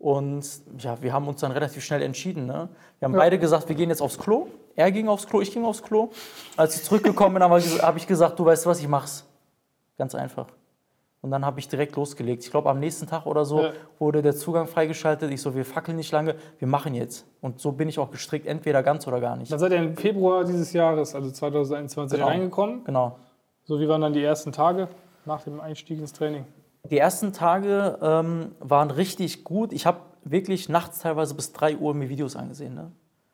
Und 0.00 0.46
ja, 0.78 1.00
wir 1.02 1.12
haben 1.12 1.28
uns 1.28 1.42
dann 1.42 1.52
relativ 1.52 1.84
schnell 1.84 2.00
entschieden. 2.00 2.46
Ne? 2.46 2.70
Wir 2.98 3.06
haben 3.06 3.12
ja. 3.12 3.18
beide 3.18 3.38
gesagt, 3.38 3.68
wir 3.68 3.76
gehen 3.76 3.90
jetzt 3.90 4.00
aufs 4.00 4.18
Klo. 4.18 4.48
Er 4.74 4.90
ging 4.90 5.08
aufs 5.08 5.26
Klo, 5.26 5.42
ich 5.42 5.52
ging 5.52 5.62
aufs 5.62 5.82
Klo. 5.82 6.08
Als 6.56 6.74
ich 6.74 6.82
zurückgekommen 6.84 7.34
bin, 7.34 7.42
habe 7.42 7.60
hab 7.60 7.96
ich 7.98 8.06
gesagt, 8.06 8.38
du 8.38 8.46
weißt 8.46 8.64
was, 8.64 8.80
ich 8.80 8.88
mach's. 8.88 9.26
Ganz 9.98 10.14
einfach. 10.14 10.46
Und 11.20 11.30
dann 11.30 11.44
habe 11.44 11.60
ich 11.60 11.68
direkt 11.68 11.96
losgelegt. 11.96 12.42
Ich 12.44 12.50
glaube, 12.50 12.70
am 12.70 12.80
nächsten 12.80 13.06
Tag 13.06 13.26
oder 13.26 13.44
so 13.44 13.60
ja. 13.60 13.72
wurde 13.98 14.22
der 14.22 14.34
Zugang 14.34 14.68
freigeschaltet. 14.68 15.30
Ich 15.30 15.42
so, 15.42 15.54
wir 15.54 15.66
fackeln 15.66 15.98
nicht 15.98 16.10
lange, 16.12 16.34
wir 16.58 16.66
machen 16.66 16.94
jetzt. 16.94 17.26
Und 17.42 17.60
so 17.60 17.72
bin 17.72 17.86
ich 17.90 17.98
auch 17.98 18.10
gestrickt, 18.10 18.46
entweder 18.46 18.82
ganz 18.82 19.06
oder 19.06 19.20
gar 19.20 19.36
nicht. 19.36 19.52
Dann 19.52 19.58
seid 19.58 19.72
ihr 19.72 19.78
im 19.78 19.98
Februar 19.98 20.44
dieses 20.44 20.72
Jahres, 20.72 21.14
also 21.14 21.30
2021, 21.30 22.16
genau. 22.16 22.26
reingekommen. 22.26 22.84
Genau. 22.84 23.18
So, 23.64 23.78
wie 23.78 23.86
waren 23.86 24.00
dann 24.00 24.14
die 24.14 24.24
ersten 24.24 24.50
Tage 24.50 24.88
nach 25.26 25.42
dem 25.42 25.60
Einstieg 25.60 25.98
ins 25.98 26.14
Training? 26.14 26.46
Die 26.88 26.98
ersten 26.98 27.32
Tage 27.32 27.98
ähm, 28.00 28.52
waren 28.60 28.90
richtig 28.90 29.44
gut. 29.44 29.72
Ich 29.72 29.86
habe 29.86 30.00
wirklich 30.24 30.68
nachts 30.68 31.00
teilweise 31.00 31.34
bis 31.34 31.52
3 31.52 31.76
Uhr 31.76 31.94
mir 31.94 32.08
Videos 32.08 32.36
angesehen. 32.36 32.74
Ne? 32.74 32.92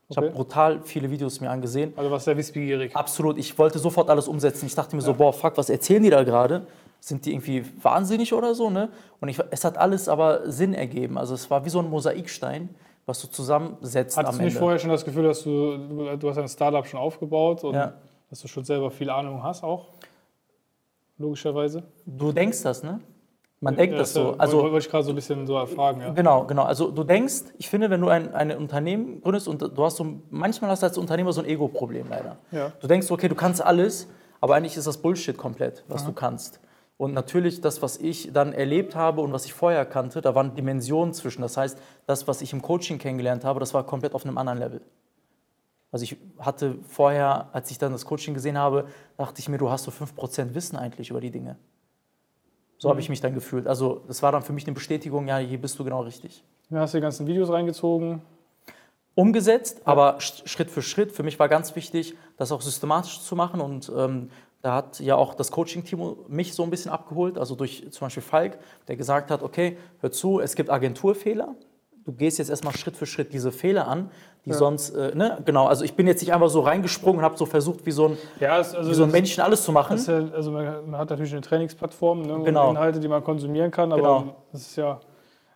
Ich 0.08 0.16
okay. 0.16 0.26
habe 0.26 0.36
brutal 0.36 0.80
viele 0.82 1.10
Videos 1.10 1.40
mir 1.40 1.50
angesehen. 1.50 1.92
Also 1.96 2.10
warst 2.10 2.26
sehr 2.26 2.36
wissbegierig. 2.36 2.94
Absolut. 2.94 3.38
Ich 3.38 3.58
wollte 3.58 3.78
sofort 3.78 4.08
alles 4.08 4.28
umsetzen. 4.28 4.66
Ich 4.66 4.74
dachte 4.74 4.94
mir 4.94 5.02
ja. 5.02 5.06
so, 5.06 5.14
boah, 5.14 5.32
fuck, 5.32 5.56
was 5.56 5.68
erzählen 5.68 6.02
die 6.02 6.10
da 6.10 6.22
gerade? 6.22 6.66
Sind 7.00 7.26
die 7.26 7.32
irgendwie 7.32 7.64
wahnsinnig 7.82 8.32
oder 8.32 8.54
so? 8.54 8.70
Ne? 8.70 8.88
Und 9.20 9.28
ich, 9.28 9.38
es 9.50 9.64
hat 9.64 9.78
alles 9.78 10.08
aber 10.08 10.50
Sinn 10.50 10.74
ergeben. 10.74 11.18
Also 11.18 11.34
es 11.34 11.50
war 11.50 11.64
wie 11.64 11.70
so 11.70 11.80
ein 11.80 11.90
Mosaikstein, 11.90 12.68
was 13.04 13.20
du 13.20 13.28
zusammensetzt 13.28 14.16
Hattest 14.16 14.18
am 14.18 14.22
Ende. 14.22 14.26
Hattest 14.26 14.40
du 14.40 14.44
nicht 14.44 14.58
vorher 14.58 14.78
schon 14.78 14.90
das 14.90 15.04
Gefühl, 15.04 15.24
dass 15.24 15.42
du, 15.42 16.16
du 16.16 16.28
hast 16.28 16.38
ein 16.38 16.48
Startup 16.48 16.86
schon 16.86 17.00
aufgebaut 17.00 17.64
und 17.64 17.74
ja. 17.74 17.92
dass 18.30 18.40
du 18.40 18.48
schon 18.48 18.64
selber 18.64 18.90
viel 18.90 19.10
Ahnung 19.10 19.42
hast 19.42 19.64
auch? 19.64 19.86
Logischerweise. 21.18 21.82
Du 22.04 22.30
denkst 22.30 22.62
das, 22.62 22.82
ne? 22.82 23.00
Man 23.66 23.76
denkt 23.76 23.92
ja, 23.92 23.98
das 23.98 24.12
so. 24.12 24.34
Also, 24.38 24.62
wollte 24.62 24.78
ich 24.78 24.90
gerade 24.90 25.04
so 25.04 25.10
ein 25.10 25.14
bisschen 25.14 25.46
so 25.46 25.56
erfragen. 25.56 26.00
Ja. 26.00 26.10
Genau, 26.10 26.44
genau. 26.44 26.62
Also 26.62 26.90
du 26.90 27.04
denkst, 27.04 27.44
ich 27.58 27.68
finde, 27.68 27.90
wenn 27.90 28.00
du 28.00 28.08
ein, 28.08 28.34
ein 28.34 28.56
Unternehmen 28.56 29.20
gründest 29.20 29.48
und 29.48 29.60
du 29.60 29.84
hast 29.84 29.96
so, 29.96 30.06
manchmal 30.30 30.70
hast 30.70 30.82
du 30.82 30.86
als 30.86 30.98
Unternehmer 30.98 31.32
so 31.32 31.40
ein 31.42 31.46
Ego-Problem 31.46 32.06
leider. 32.08 32.36
Ja. 32.50 32.72
Du 32.80 32.86
denkst, 32.86 33.10
okay, 33.10 33.28
du 33.28 33.34
kannst 33.34 33.62
alles, 33.62 34.08
aber 34.40 34.54
eigentlich 34.54 34.76
ist 34.76 34.86
das 34.86 34.98
Bullshit 34.98 35.36
komplett, 35.36 35.84
was 35.88 36.02
Aha. 36.02 36.08
du 36.08 36.14
kannst. 36.14 36.60
Und 36.98 37.12
natürlich 37.12 37.60
das, 37.60 37.82
was 37.82 37.98
ich 37.98 38.32
dann 38.32 38.52
erlebt 38.52 38.94
habe 38.94 39.20
und 39.20 39.32
was 39.32 39.44
ich 39.44 39.52
vorher 39.52 39.84
kannte, 39.84 40.22
da 40.22 40.34
waren 40.34 40.54
Dimensionen 40.54 41.12
zwischen. 41.12 41.42
Das 41.42 41.56
heißt, 41.56 41.78
das, 42.06 42.26
was 42.26 42.40
ich 42.40 42.52
im 42.52 42.62
Coaching 42.62 42.98
kennengelernt 42.98 43.44
habe, 43.44 43.60
das 43.60 43.74
war 43.74 43.84
komplett 43.84 44.14
auf 44.14 44.24
einem 44.24 44.38
anderen 44.38 44.58
Level. 44.58 44.80
Also 45.92 46.04
ich 46.04 46.16
hatte 46.38 46.76
vorher, 46.88 47.48
als 47.52 47.70
ich 47.70 47.78
dann 47.78 47.92
das 47.92 48.04
Coaching 48.04 48.34
gesehen 48.34 48.58
habe, 48.58 48.86
dachte 49.16 49.40
ich 49.40 49.48
mir, 49.48 49.58
du 49.58 49.70
hast 49.70 49.84
so 49.84 49.90
5% 49.90 50.54
Wissen 50.54 50.76
eigentlich 50.76 51.10
über 51.10 51.20
die 51.20 51.30
Dinge. 51.30 51.56
So 52.78 52.88
mhm. 52.88 52.90
habe 52.90 53.00
ich 53.00 53.08
mich 53.08 53.20
dann 53.20 53.34
gefühlt. 53.34 53.66
Also 53.66 54.02
das 54.06 54.22
war 54.22 54.32
dann 54.32 54.42
für 54.42 54.52
mich 54.52 54.66
eine 54.66 54.74
Bestätigung, 54.74 55.28
ja, 55.28 55.38
hier 55.38 55.60
bist 55.60 55.78
du 55.78 55.84
genau 55.84 56.02
richtig. 56.02 56.44
Dann 56.70 56.80
hast 56.80 56.94
du 56.94 56.98
die 56.98 57.02
ganzen 57.02 57.26
Videos 57.26 57.50
reingezogen. 57.50 58.22
Umgesetzt, 59.14 59.78
ja. 59.78 59.86
aber 59.86 60.20
Schritt 60.20 60.70
für 60.70 60.82
Schritt. 60.82 61.12
Für 61.12 61.22
mich 61.22 61.38
war 61.38 61.48
ganz 61.48 61.74
wichtig, 61.74 62.14
das 62.36 62.52
auch 62.52 62.60
systematisch 62.60 63.20
zu 63.20 63.34
machen. 63.34 63.60
Und 63.60 63.90
ähm, 63.96 64.30
da 64.62 64.74
hat 64.74 65.00
ja 65.00 65.16
auch 65.16 65.34
das 65.34 65.50
Coaching-Team 65.50 66.16
mich 66.28 66.54
so 66.54 66.62
ein 66.64 66.70
bisschen 66.70 66.90
abgeholt. 66.90 67.38
Also 67.38 67.54
durch 67.54 67.90
zum 67.90 68.06
Beispiel 68.06 68.22
Falk, 68.22 68.58
der 68.88 68.96
gesagt 68.96 69.30
hat, 69.30 69.42
okay, 69.42 69.78
hör 70.00 70.10
zu, 70.10 70.40
es 70.40 70.54
gibt 70.54 70.70
Agenturfehler 70.70 71.54
du 72.06 72.12
gehst 72.12 72.38
jetzt 72.38 72.48
erstmal 72.48 72.74
Schritt 72.74 72.96
für 72.96 73.04
Schritt 73.04 73.32
diese 73.32 73.52
Fehler 73.52 73.88
an, 73.88 74.10
die 74.44 74.50
ja. 74.50 74.56
sonst, 74.56 74.90
äh, 74.90 75.14
ne, 75.14 75.38
genau, 75.44 75.66
also 75.66 75.84
ich 75.84 75.94
bin 75.94 76.06
jetzt 76.06 76.22
nicht 76.22 76.32
einfach 76.32 76.48
so 76.48 76.60
reingesprungen 76.60 77.18
und 77.18 77.24
habe 77.24 77.36
so 77.36 77.46
versucht, 77.46 77.84
wie 77.84 77.90
so 77.90 78.06
ein, 78.06 78.18
ja, 78.40 78.52
also 78.52 78.88
wie 78.88 78.94
so 78.94 79.04
ein 79.04 79.10
Männchen 79.10 79.42
alles 79.42 79.64
zu 79.64 79.72
machen. 79.72 79.98
Ja, 80.06 80.34
also 80.34 80.52
man, 80.52 80.90
man, 80.90 81.00
hat 81.00 81.10
natürlich 81.10 81.32
eine 81.32 81.42
Trainingsplattform, 81.42 82.22
ne, 82.22 82.40
genau. 82.44 82.70
Inhalte, 82.70 83.00
die 83.00 83.08
man 83.08 83.22
konsumieren 83.24 83.72
kann, 83.72 83.92
aber 83.92 84.20
genau. 84.20 84.36
es 84.52 84.68
ist 84.68 84.76
ja 84.76 85.00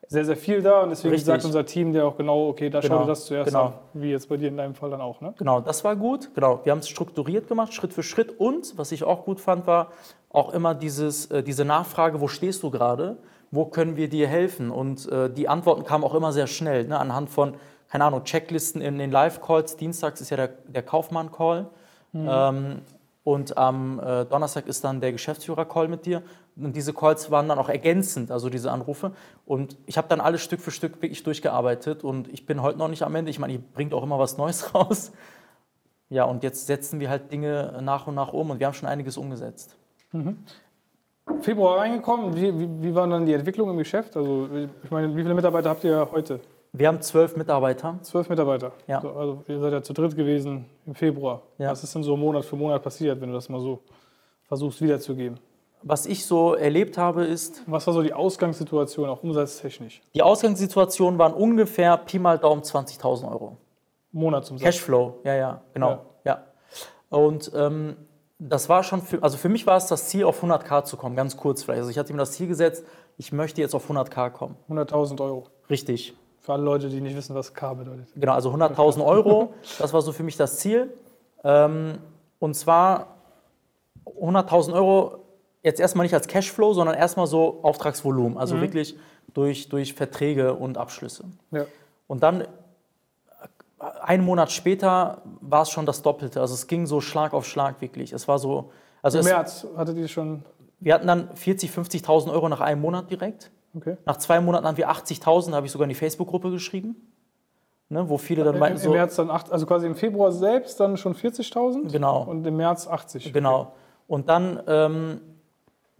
sehr, 0.08 0.24
sehr 0.24 0.36
viel 0.36 0.60
da 0.60 0.82
und 0.82 0.90
deswegen 0.90 1.12
Richtig. 1.12 1.26
sagt 1.26 1.44
unser 1.44 1.64
Team 1.64 1.92
dir 1.92 2.04
auch 2.04 2.16
genau, 2.16 2.48
okay, 2.48 2.68
da 2.68 2.80
genau. 2.80 2.96
schau 2.96 3.02
dir 3.02 3.08
das 3.08 3.26
zuerst 3.26 3.52
genau. 3.52 3.66
an, 3.66 3.72
wie 3.94 4.10
jetzt 4.10 4.28
bei 4.28 4.36
dir 4.36 4.48
in 4.48 4.56
deinem 4.56 4.74
Fall 4.74 4.90
dann 4.90 5.00
auch. 5.00 5.20
Ne? 5.20 5.34
Genau, 5.38 5.60
das 5.60 5.84
war 5.84 5.94
gut, 5.94 6.34
genau. 6.34 6.60
Wir 6.64 6.72
haben 6.72 6.80
es 6.80 6.88
strukturiert 6.88 7.46
gemacht, 7.46 7.72
Schritt 7.72 7.92
für 7.92 8.02
Schritt 8.02 8.40
und, 8.40 8.76
was 8.76 8.90
ich 8.90 9.04
auch 9.04 9.24
gut 9.24 9.38
fand, 9.38 9.68
war 9.68 9.92
auch 10.28 10.52
immer 10.52 10.74
dieses, 10.74 11.26
äh, 11.26 11.44
diese 11.44 11.64
Nachfrage, 11.64 12.20
wo 12.20 12.26
stehst 12.26 12.64
du 12.64 12.72
gerade? 12.72 13.18
Wo 13.50 13.66
können 13.66 13.96
wir 13.96 14.08
dir 14.08 14.28
helfen? 14.28 14.70
Und 14.70 15.10
äh, 15.10 15.30
die 15.30 15.48
Antworten 15.48 15.84
kamen 15.84 16.04
auch 16.04 16.14
immer 16.14 16.32
sehr 16.32 16.46
schnell, 16.46 16.86
ne? 16.86 16.98
anhand 16.98 17.30
von, 17.30 17.54
keine 17.88 18.04
Ahnung, 18.04 18.24
Checklisten 18.24 18.80
in 18.80 18.98
den 18.98 19.10
Live-Calls. 19.10 19.76
Dienstags 19.76 20.20
ist 20.20 20.30
ja 20.30 20.36
der, 20.36 20.48
der 20.68 20.82
Kaufmann-Call. 20.82 21.68
Mhm. 22.12 22.28
Ähm, 22.30 22.82
und 23.22 23.58
am 23.58 24.00
äh, 24.00 24.24
Donnerstag 24.24 24.66
ist 24.66 24.82
dann 24.84 25.00
der 25.00 25.12
Geschäftsführer-Call 25.12 25.88
mit 25.88 26.06
dir. 26.06 26.22
und 26.56 26.74
diese 26.74 26.94
Calls 26.94 27.30
waren 27.30 27.48
dann 27.48 27.58
auch 27.58 27.68
ergänzend, 27.68 28.30
also 28.30 28.48
diese 28.48 28.70
Anrufe. 28.70 29.12
Und 29.44 29.76
ich 29.86 29.98
habe 29.98 30.08
dann 30.08 30.20
alles 30.20 30.42
Stück 30.42 30.60
für 30.60 30.70
Stück 30.70 31.02
wirklich 31.02 31.22
durchgearbeitet 31.22 32.02
und 32.02 32.28
ich 32.28 32.46
bin 32.46 32.62
heute 32.62 32.78
noch 32.78 32.88
nicht 32.88 33.02
am 33.02 33.14
Ende. 33.14 33.30
Ich 33.30 33.38
meine, 33.38 33.52
ihr 33.54 33.60
bringt 33.60 33.92
auch 33.94 34.02
immer 34.02 34.18
was 34.18 34.38
Neues 34.38 34.74
raus. 34.74 35.12
Ja, 36.08 36.24
und 36.24 36.42
jetzt 36.42 36.66
setzen 36.66 36.98
wir 36.98 37.10
halt 37.10 37.30
Dinge 37.30 37.78
nach 37.82 38.06
und 38.06 38.14
nach 38.14 38.32
um 38.32 38.50
und 38.50 38.58
wir 38.58 38.66
haben 38.66 38.74
schon 38.74 38.88
einiges 38.88 39.16
umgesetzt. 39.16 39.76
Mhm. 40.12 40.38
Februar 41.40 41.78
reingekommen, 41.78 42.34
wie, 42.36 42.58
wie, 42.58 42.82
wie 42.82 42.94
war 42.94 43.06
dann 43.08 43.26
die 43.26 43.32
Entwicklung 43.32 43.70
im 43.70 43.78
Geschäft? 43.78 44.16
Also 44.16 44.48
ich 44.82 44.90
meine, 44.90 45.14
wie 45.16 45.22
viele 45.22 45.34
Mitarbeiter 45.34 45.70
habt 45.70 45.84
ihr 45.84 46.08
heute? 46.12 46.40
Wir 46.72 46.88
haben 46.88 47.00
zwölf 47.00 47.36
Mitarbeiter. 47.36 47.98
Zwölf 48.02 48.28
Mitarbeiter. 48.28 48.72
Ja. 48.86 49.00
So, 49.00 49.10
also 49.10 49.44
ihr 49.48 49.58
seid 49.58 49.72
ja 49.72 49.82
zu 49.82 49.92
dritt 49.92 50.16
gewesen 50.16 50.66
im 50.86 50.94
Februar. 50.94 51.42
Ja. 51.58 51.70
Was 51.70 51.82
ist 51.82 51.94
denn 51.94 52.02
so 52.02 52.16
Monat 52.16 52.44
für 52.44 52.56
Monat 52.56 52.82
passiert, 52.82 53.20
wenn 53.20 53.30
du 53.30 53.34
das 53.34 53.48
mal 53.48 53.60
so 53.60 53.80
versuchst 54.44 54.80
wiederzugeben? 54.80 55.38
Was 55.82 56.06
ich 56.06 56.26
so 56.26 56.54
erlebt 56.54 56.98
habe, 56.98 57.24
ist, 57.24 57.62
Was 57.66 57.86
war 57.86 57.94
so 57.94 58.02
die 58.02 58.12
Ausgangssituation, 58.12 59.08
auch 59.08 59.22
umsatztechnisch? 59.22 60.02
die 60.14 60.22
Ausgangssituation 60.22 61.18
waren 61.18 61.32
ungefähr 61.32 61.96
Pi 61.96 62.18
mal 62.18 62.38
Daumen 62.38 62.62
20.000 62.62 63.30
Euro. 63.30 63.56
Monatsumsatz. 64.12 64.64
Cashflow, 64.64 65.20
ja, 65.24 65.34
ja, 65.34 65.60
genau. 65.72 66.00
Ja. 66.24 66.44
Und 67.08 67.50
ähm, 67.54 67.96
das 68.40 68.68
war 68.70 68.82
schon, 68.82 69.02
für, 69.02 69.22
also 69.22 69.36
für 69.36 69.50
mich 69.50 69.66
war 69.66 69.76
es 69.76 69.86
das 69.86 70.08
Ziel, 70.08 70.24
auf 70.24 70.42
100k 70.42 70.84
zu 70.84 70.96
kommen, 70.96 71.14
ganz 71.14 71.36
kurz 71.36 71.62
vielleicht. 71.62 71.80
Also 71.80 71.90
ich 71.90 71.98
hatte 71.98 72.12
mir 72.12 72.18
das 72.18 72.32
Ziel 72.32 72.48
gesetzt, 72.48 72.84
ich 73.18 73.32
möchte 73.32 73.60
jetzt 73.60 73.74
auf 73.74 73.88
100k 73.88 74.30
kommen. 74.30 74.56
100.000 74.70 75.20
Euro. 75.20 75.46
Richtig. 75.68 76.14
Für 76.40 76.54
alle 76.54 76.62
Leute, 76.62 76.88
die 76.88 77.02
nicht 77.02 77.16
wissen, 77.16 77.34
was 77.34 77.52
K 77.52 77.74
bedeutet. 77.74 78.08
Genau, 78.16 78.32
also 78.32 78.50
100.000 78.50 79.04
Euro, 79.04 79.52
das 79.78 79.92
war 79.92 80.00
so 80.00 80.12
für 80.12 80.22
mich 80.22 80.38
das 80.38 80.56
Ziel. 80.56 80.90
Ähm, 81.44 81.98
und 82.38 82.54
zwar 82.54 83.18
100.000 84.06 84.72
Euro 84.72 85.18
jetzt 85.62 85.78
erstmal 85.78 86.06
nicht 86.06 86.14
als 86.14 86.26
Cashflow, 86.26 86.72
sondern 86.72 86.96
erstmal 86.96 87.26
so 87.26 87.60
Auftragsvolumen, 87.62 88.38
also 88.38 88.58
wirklich 88.62 88.96
durch, 89.34 89.68
durch 89.68 89.92
Verträge 89.92 90.54
und 90.54 90.78
Abschlüsse. 90.78 91.24
Ja. 91.50 91.66
Und 92.06 92.22
dann, 92.22 92.46
einen 93.80 94.24
Monat 94.24 94.52
später, 94.52 95.22
war 95.40 95.62
es 95.62 95.70
schon 95.70 95.86
das 95.86 96.02
Doppelte. 96.02 96.40
Also 96.40 96.54
es 96.54 96.66
ging 96.66 96.86
so 96.86 97.00
Schlag 97.00 97.32
auf 97.32 97.46
Schlag 97.46 97.80
wirklich. 97.80 98.12
Es 98.12 98.28
war 98.28 98.38
so, 98.38 98.70
also 99.02 99.18
Im 99.18 99.24
es, 99.24 99.30
März 99.30 99.66
hattet 99.76 99.96
ihr 99.96 100.08
schon. 100.08 100.44
wir 100.80 100.94
hatten 100.94 101.06
dann 101.06 101.30
40.000, 101.30 102.04
50.000 102.04 102.30
Euro 102.30 102.48
nach 102.48 102.60
einem 102.60 102.80
Monat 102.80 103.10
direkt. 103.10 103.50
Okay. 103.76 103.96
Nach 104.04 104.16
zwei 104.16 104.40
Monaten 104.40 104.66
haben 104.66 104.76
wir 104.76 104.90
80.000, 104.90 105.50
da 105.50 105.56
habe 105.56 105.66
ich 105.66 105.72
sogar 105.72 105.84
in 105.84 105.90
die 105.90 105.94
Facebook-Gruppe 105.94 106.50
geschrieben, 106.50 106.96
ne, 107.88 108.08
wo 108.08 108.18
viele 108.18 108.44
dann 108.44 108.54
Im, 108.54 108.60
meinten 108.60 108.78
Im 108.78 108.84
so, 108.84 108.90
März 108.90 109.16
dann, 109.16 109.30
acht, 109.30 109.50
also 109.52 109.64
quasi 109.64 109.86
im 109.86 109.94
Februar 109.94 110.32
selbst 110.32 110.80
dann 110.80 110.96
schon 110.96 111.14
40.000 111.14 111.90
genau, 111.90 112.24
und 112.24 112.46
im 112.46 112.56
März 112.56 112.88
80. 112.88 113.32
genau. 113.32 113.72
Und 114.08 114.28
dann 114.28 114.60
ähm, 114.66 115.20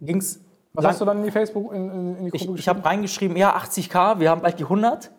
ging 0.01 0.17
es, 0.17 0.41
Was 0.73 0.85
hast 0.85 1.01
du 1.01 1.05
dann 1.05 1.19
in 1.19 1.23
die 1.23 1.31
Facebook, 1.31 1.73
in, 1.73 2.17
in, 2.17 2.25
die 2.25 2.35
ich, 2.35 2.45
Gruppe 2.45 2.59
ich 2.59 2.67
habe 2.67 2.83
reingeschrieben, 2.83 3.37
ja 3.37 3.55
80k, 3.55 4.19
wir 4.19 4.29
haben 4.29 4.41
bald 4.41 4.59
die 4.59 4.63
100. 4.63 5.11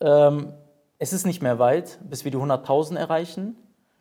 Ähm, 0.00 0.52
es 0.98 1.12
ist 1.12 1.26
nicht 1.26 1.42
mehr 1.42 1.58
weit, 1.58 1.98
bis 2.02 2.24
wir 2.24 2.30
die 2.30 2.38
100.000 2.38 2.96
erreichen. 2.96 3.56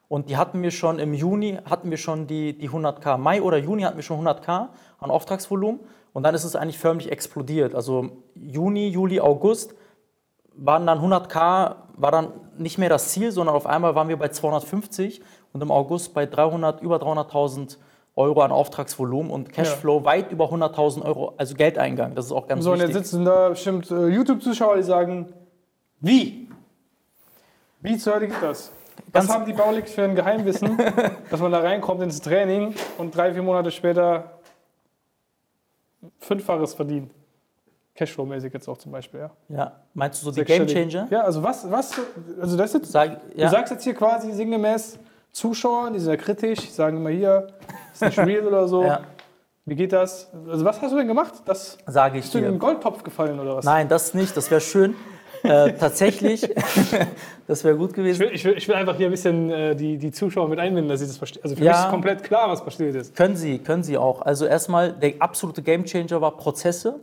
Und 0.09 0.29
die 0.29 0.37
hatten 0.37 0.61
wir 0.61 0.71
schon 0.71 0.99
im 0.99 1.13
Juni, 1.13 1.59
hatten 1.69 1.89
wir 1.91 1.97
schon 1.97 2.27
die, 2.27 2.57
die 2.57 2.69
100k. 2.69 3.17
Mai 3.17 3.41
oder 3.41 3.57
Juni 3.57 3.81
hatten 3.83 3.97
wir 3.97 4.03
schon 4.03 4.25
100k 4.25 4.69
an 4.99 5.11
Auftragsvolumen. 5.11 5.81
Und 6.13 6.23
dann 6.23 6.33
ist 6.33 6.45
es 6.45 6.55
eigentlich 6.55 6.79
förmlich 6.79 7.11
explodiert. 7.11 7.75
Also 7.75 8.09
Juni, 8.35 8.87
Juli, 8.87 9.19
August 9.19 9.75
waren 10.55 10.87
dann 10.87 10.99
100k, 10.99 11.75
war 11.97 12.11
dann 12.11 12.29
nicht 12.57 12.77
mehr 12.77 12.89
das 12.89 13.09
Ziel, 13.09 13.31
sondern 13.31 13.55
auf 13.55 13.67
einmal 13.67 13.93
waren 13.95 14.07
wir 14.07 14.17
bei 14.17 14.29
250 14.29 15.21
und 15.53 15.61
im 15.61 15.71
August 15.71 16.13
bei 16.13 16.25
300, 16.25 16.81
über 16.81 16.97
300.000 16.97 17.77
Euro 18.15 18.41
an 18.41 18.51
Auftragsvolumen 18.51 19.31
und 19.31 19.53
Cashflow 19.53 20.03
weit 20.05 20.31
über 20.31 20.45
100.000 20.45 21.03
Euro, 21.05 21.33
also 21.37 21.53
Geldeingang. 21.53 22.15
Das 22.15 22.25
ist 22.25 22.31
auch 22.31 22.47
ganz 22.47 22.63
So, 22.63 22.71
und 22.71 22.79
wichtig. 22.79 22.95
jetzt 22.95 23.11
sitzen 23.11 23.25
da 23.25 23.49
bestimmt 23.49 23.91
äh, 23.91 24.07
YouTube-Zuschauer, 24.07 24.77
die 24.77 24.83
sagen, 24.83 25.33
wie? 25.99 26.46
Wie 27.87 27.97
zur 27.97 28.15
Hölle 28.15 28.27
geht 28.27 28.41
das? 28.41 28.71
Was 29.13 29.29
haben 29.29 29.45
die 29.45 29.53
Baulig 29.53 29.87
für 29.87 30.03
ein 30.03 30.15
Geheimwissen, 30.15 30.77
dass 31.29 31.39
man 31.39 31.51
da 31.51 31.59
reinkommt 31.59 32.01
ins 32.01 32.19
Training 32.19 32.75
und 32.97 33.15
drei, 33.15 33.33
vier 33.33 33.43
Monate 33.43 33.71
später 33.71 34.39
Fünffaches 36.19 36.73
verdient? 36.73 37.11
Cashflow-mäßig 37.95 38.53
jetzt 38.53 38.67
auch 38.67 38.77
zum 38.77 38.91
Beispiel, 38.91 39.21
ja. 39.21 39.31
Ja, 39.49 39.71
meinst 39.93 40.21
du 40.21 40.25
so 40.25 40.31
die 40.31 40.43
Game. 40.43 40.67
Changer? 40.67 41.07
Ja, 41.09 41.21
also 41.21 41.41
was, 41.41 41.69
was, 41.71 41.93
also 42.39 42.57
das 42.57 42.73
jetzt, 42.73 42.91
Sag, 42.91 43.21
ja, 43.35 43.45
du 43.45 43.51
sagst 43.51 43.71
jetzt 43.71 43.83
hier 43.83 43.95
quasi 43.95 44.31
sinngemäß 44.33 44.99
Zuschauern, 45.31 45.93
die 45.93 45.99
sind 45.99 46.11
ja 46.11 46.17
kritisch, 46.17 46.59
die 46.59 46.71
sagen 46.71 46.97
immer 46.97 47.09
hier, 47.09 47.47
ist 47.93 48.01
nicht 48.01 48.19
real 48.19 48.45
oder 48.45 48.67
so. 48.67 48.83
ja, 48.85 48.99
Wie 49.65 49.75
geht 49.75 49.93
das? 49.93 50.29
Also 50.47 50.63
was 50.63 50.81
hast 50.81 50.91
du 50.91 50.97
denn 50.97 51.07
gemacht? 51.07 51.33
Das, 51.45 51.77
sage 51.87 52.17
ich 52.17 52.23
bist 52.23 52.33
du 52.33 52.39
in 52.39 52.43
dir. 52.43 52.51
den 52.51 52.59
Goldtopf 52.59 53.01
gefallen 53.01 53.39
oder 53.39 53.55
was? 53.55 53.65
Nein, 53.65 53.87
das 53.87 54.13
nicht, 54.13 54.35
das 54.37 54.51
wäre 54.51 54.61
schön. 54.61 54.95
Äh, 55.43 55.73
tatsächlich, 55.73 56.49
das 57.47 57.63
wäre 57.63 57.75
gut 57.77 57.91
Ich 57.91 57.95
gewesen. 57.95 58.19
will, 58.21 58.29
ich, 58.33 58.43
will, 58.45 58.57
ich 58.57 58.67
will 58.67 58.75
einfach 58.75 58.97
hier 58.97 59.07
ein 59.07 59.11
bisschen 59.11 59.49
äh, 59.51 59.75
die, 59.75 59.97
die 59.97 60.11
Zuschauer 60.11 60.47
mit 60.49 60.59
einbinden, 60.59 60.89
dass 60.89 60.99
sie 60.99 61.07
das 61.07 61.17
verstehen. 61.17 61.43
Also 61.43 61.55
für 61.55 61.63
Ja. 61.63 61.71
mich 61.73 61.81
ist 61.81 61.89
komplett 61.89 62.23
klar, 62.23 62.49
was 62.49 62.63
passiert 62.63 62.95
ist. 62.95 63.15
Können 63.15 63.35
Sie, 63.35 63.59
können 63.59 63.83
Sie 63.83 63.97
auch. 63.97 64.21
Also 64.21 64.45
erstmal, 64.45 64.93
der 64.93 65.13
absolute 65.19 65.61
Gamechanger 65.61 66.21
war 66.21 66.37
Prozesse. 66.37 66.99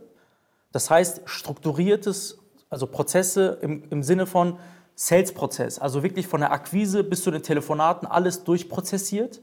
Das 0.71 0.89
heißt, 0.89 1.21
strukturiertes, 1.25 2.37
also 2.69 2.87
Prozesse 2.87 3.57
im, 3.61 3.83
im 3.89 4.03
Sinne 4.03 4.25
von 4.25 4.57
Sales-Prozess. 4.95 5.77
Also 5.79 6.03
wirklich 6.03 6.25
von 6.27 6.39
der 6.41 6.51
Akquise 6.51 7.03
bis 7.03 7.23
zu 7.23 7.29
den 7.31 7.43
Telefonaten 7.43 8.07
alles 8.07 8.43
durchprozessiert. 8.43 9.41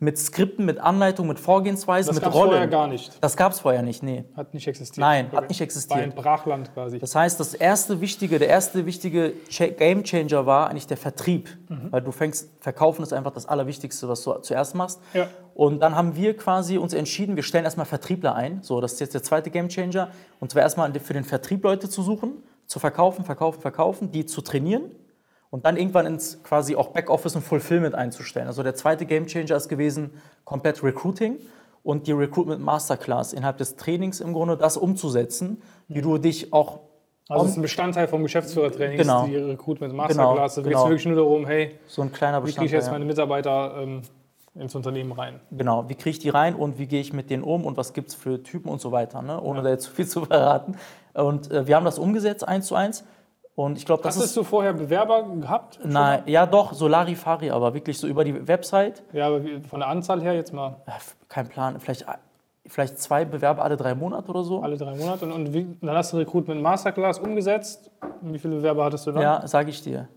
Mit 0.00 0.18
Skripten, 0.18 0.64
mit 0.64 0.80
Anleitungen, 0.80 1.28
mit 1.28 1.38
Vorgehensweisen, 1.38 2.08
Das 2.08 2.16
mit 2.16 2.24
gab 2.24 2.32
es 2.32 2.36
vorher 2.40 2.58
Rollen. 2.58 2.70
gar 2.70 2.88
nicht. 2.88 3.12
Das 3.20 3.36
gab 3.36 3.52
es 3.52 3.60
vorher 3.60 3.82
nicht, 3.82 4.02
nee. 4.02 4.24
Hat 4.36 4.52
nicht 4.52 4.66
existiert. 4.66 4.98
Nein, 4.98 5.26
Okay. 5.28 5.36
hat 5.36 5.48
nicht 5.48 5.60
existiert. 5.60 5.96
War 5.96 6.04
ein 6.04 6.12
Brachland 6.12 6.74
quasi. 6.74 6.98
Das 6.98 7.14
heißt, 7.14 7.38
das 7.38 7.54
erste 7.54 8.00
wichtige, 8.00 8.40
der 8.40 8.48
erste 8.48 8.84
wichtige 8.84 9.32
Cha- 9.48 9.68
Game 9.68 10.02
Changer 10.02 10.44
war 10.44 10.70
eigentlich 10.70 10.88
der 10.88 10.96
Vertrieb. 10.96 11.56
Weil 11.68 12.02
du 12.02 12.10
fängst, 12.10 12.50
verkaufen 12.58 13.04
ist 13.04 13.12
einfach 13.12 13.30
das 13.30 13.46
Allerwichtigste, 13.46 14.08
was 14.08 14.24
du 14.24 14.32
zuerst 14.40 14.74
machst. 14.74 15.00
Ja. 15.14 15.28
Und 15.54 15.78
dann 15.78 15.94
haben 15.94 16.16
wir 16.16 16.36
quasi 16.36 16.76
uns 16.76 16.92
entschieden, 16.92 17.36
wir 17.36 17.44
stellen 17.44 17.64
erstmal 17.64 17.86
Vertriebler 17.86 18.34
ein. 18.34 18.64
So, 18.64 18.80
das 18.80 18.94
ist 18.94 19.00
jetzt 19.00 19.14
der 19.14 19.22
zweite 19.22 19.50
Game 19.50 19.68
Changer. 19.68 20.08
Und 20.40 20.50
zwar 20.50 20.62
erstmal 20.62 20.92
für 20.98 21.12
den 21.12 21.22
Vertrieb 21.24 21.62
Leute 21.62 21.88
zu 21.88 22.02
suchen, 22.02 22.42
zu 22.70 22.78
verkaufen, 22.78 23.24
verkaufen, 23.24 23.60
verkaufen, 23.60 24.12
die 24.12 24.26
zu 24.26 24.42
trainieren 24.42 24.92
und 25.50 25.66
dann 25.66 25.76
irgendwann 25.76 26.06
ins 26.06 26.40
quasi 26.44 26.76
auch 26.76 26.90
Backoffice 26.90 27.34
und 27.34 27.42
Fulfillment 27.42 27.96
einzustellen. 27.96 28.46
Also 28.46 28.62
der 28.62 28.76
zweite 28.76 29.06
Game 29.06 29.26
Changer 29.26 29.56
ist 29.56 29.68
gewesen 29.68 30.10
komplett 30.44 30.80
Recruiting 30.84 31.38
und 31.82 32.06
die 32.06 32.12
Recruitment 32.12 32.62
Masterclass 32.62 33.32
innerhalb 33.32 33.58
des 33.58 33.74
Trainings 33.74 34.20
im 34.20 34.32
Grunde 34.32 34.56
das 34.56 34.76
umzusetzen, 34.76 35.60
wie 35.88 36.00
du 36.00 36.16
dich 36.18 36.52
auch 36.52 36.78
Also 37.28 37.44
es 37.44 37.50
ist 37.50 37.56
ein 37.58 37.62
Bestandteil 37.62 38.06
vom 38.06 38.22
Geschäftsführertraining, 38.22 38.98
Genau. 38.98 39.26
die 39.26 39.34
Recruitment 39.34 39.92
Masterclass. 39.92 40.54
Da 40.54 40.62
geht 40.62 40.70
es 40.70 40.78
genau. 40.78 40.88
wirklich 40.88 41.06
nur 41.06 41.16
darum, 41.16 41.46
hey, 41.46 41.74
so 41.88 42.02
ein 42.02 42.12
kleiner 42.12 42.46
wie 42.46 42.52
kriege 42.52 42.66
ich 42.66 42.72
jetzt 42.72 42.92
meine 42.92 43.04
Mitarbeiter 43.04 43.74
ähm, 43.78 44.02
ins 44.54 44.76
Unternehmen 44.76 45.10
rein? 45.10 45.40
Genau, 45.50 45.88
wie 45.88 45.96
kriege 45.96 46.10
ich 46.10 46.18
die 46.20 46.28
rein 46.28 46.54
und 46.54 46.78
wie 46.78 46.86
gehe 46.86 47.00
ich 47.00 47.12
mit 47.12 47.30
denen 47.30 47.42
um 47.42 47.64
und 47.64 47.76
was 47.76 47.92
gibt 47.94 48.10
es 48.10 48.14
für 48.14 48.40
Typen 48.44 48.68
und 48.68 48.80
so 48.80 48.92
weiter, 48.92 49.22
ne? 49.22 49.40
ohne 49.40 49.62
da 49.62 49.70
jetzt 49.70 49.86
zu 49.86 49.90
viel 49.90 50.06
zu 50.06 50.24
verraten. 50.24 50.76
Und 51.14 51.50
äh, 51.50 51.66
wir 51.66 51.76
haben 51.76 51.84
das 51.84 51.98
umgesetzt, 51.98 52.46
eins 52.46 52.66
zu 52.66 52.74
eins. 52.74 53.04
Und 53.56 53.76
ich 53.76 53.84
glaube, 53.84 54.02
das 54.02 54.16
Hast 54.16 54.24
ist. 54.26 54.36
du 54.36 54.42
vorher 54.44 54.72
Bewerber 54.72 55.22
gehabt? 55.24 55.80
Nein, 55.84 56.22
ja 56.26 56.46
doch, 56.46 56.72
Solarifari, 56.72 57.50
aber 57.50 57.74
wirklich 57.74 57.98
so 57.98 58.06
über 58.06 58.24
die 58.24 58.46
Website. 58.48 59.02
Ja, 59.12 59.26
aber 59.26 59.40
von 59.68 59.80
der 59.80 59.88
Anzahl 59.88 60.22
her 60.22 60.34
jetzt 60.34 60.52
mal 60.54 60.76
Äh, 60.86 60.92
kein 61.28 61.48
Plan, 61.48 61.78
vielleicht, 61.80 62.06
vielleicht 62.66 62.98
zwei 62.98 63.24
Bewerber 63.24 63.62
alle 63.62 63.76
drei 63.76 63.94
Monate 63.94 64.28
oder 64.30 64.44
so. 64.44 64.62
alle 64.62 64.76
drei 64.78 64.94
Monate. 64.94 65.26
Und, 65.26 65.32
und 65.32 65.52
wie, 65.52 65.66
dann 65.82 65.96
hast 65.96 66.12
du 66.12 66.16
Recruitment 66.16 66.62
Masterclass 66.62 67.18
umgesetzt. 67.18 67.90
Und 68.22 68.32
wie 68.32 68.38
viele 68.38 68.56
Bewerber 68.56 68.84
hattest 68.84 69.06
du 69.06 69.12
dann? 69.12 69.22
Ja, 69.22 69.46
sage 69.46 69.70
ich 69.70 69.82
dir. 69.82 70.08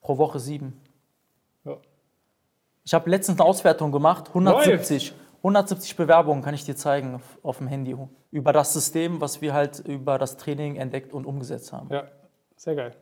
Pro 0.00 0.16
Woche 0.16 0.38
sieben. 0.38 0.80
Ja. 1.64 1.76
Ich 2.84 2.94
habe 2.94 3.10
letztens 3.10 3.38
eine 3.38 3.48
Auswertung 3.48 3.92
gemacht, 3.92 4.28
170. 4.28 5.14
170 5.42 5.96
Bewerbungen 5.96 6.42
kann 6.42 6.54
ich 6.54 6.64
dir 6.64 6.76
zeigen 6.76 7.16
auf, 7.16 7.38
auf 7.42 7.58
dem 7.58 7.66
Handy. 7.66 7.96
Über 8.30 8.52
das 8.52 8.72
System, 8.72 9.20
was 9.20 9.42
wir 9.42 9.52
halt 9.54 9.80
über 9.80 10.18
das 10.18 10.36
Training 10.36 10.76
entdeckt 10.76 11.12
und 11.12 11.26
umgesetzt 11.26 11.72
haben. 11.72 11.88
Ja, 11.90 12.04
sehr 12.56 12.76
geil. 12.76 12.92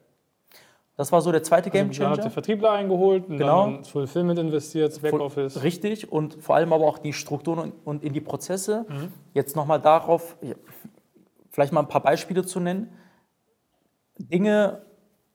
Das 0.97 1.13
war 1.13 1.23
so 1.23 1.33
der 1.33 1.43
zweite 1.43 1.71
Game 1.71 1.91
Dann 1.93 2.07
habt 2.09 2.17
ihr 2.19 2.23
Changer. 2.23 2.31
Vertriebler 2.31 2.73
eingeholt 2.73 3.27
und 3.29 3.39
Genau. 3.39 3.65
dann 3.67 3.85
Fulfillment 3.85 4.39
investiert, 4.39 5.01
Backoffice. 5.01 5.63
Richtig 5.63 6.13
und 6.13 6.35
vor 6.43 6.57
allem 6.57 6.73
aber 6.73 6.87
auch 6.87 6.99
die 6.99 7.13
Strukturen 7.13 7.73
und, 7.85 8.05
in 8.05 8.13
die 8.13 8.21
Prozesse. 8.21 8.85
Mhm. 8.89 9.13
Jetzt 9.33 9.57
nochmal 9.57 9.81
darauf, 9.81 10.37
vielleicht 11.51 11.73
mal 11.73 11.81
ein 11.81 11.89
paar 11.89 12.03
Beispiele 12.03 12.45
zu 12.45 12.61
nennen. 12.61 12.91
Dinge 14.19 14.83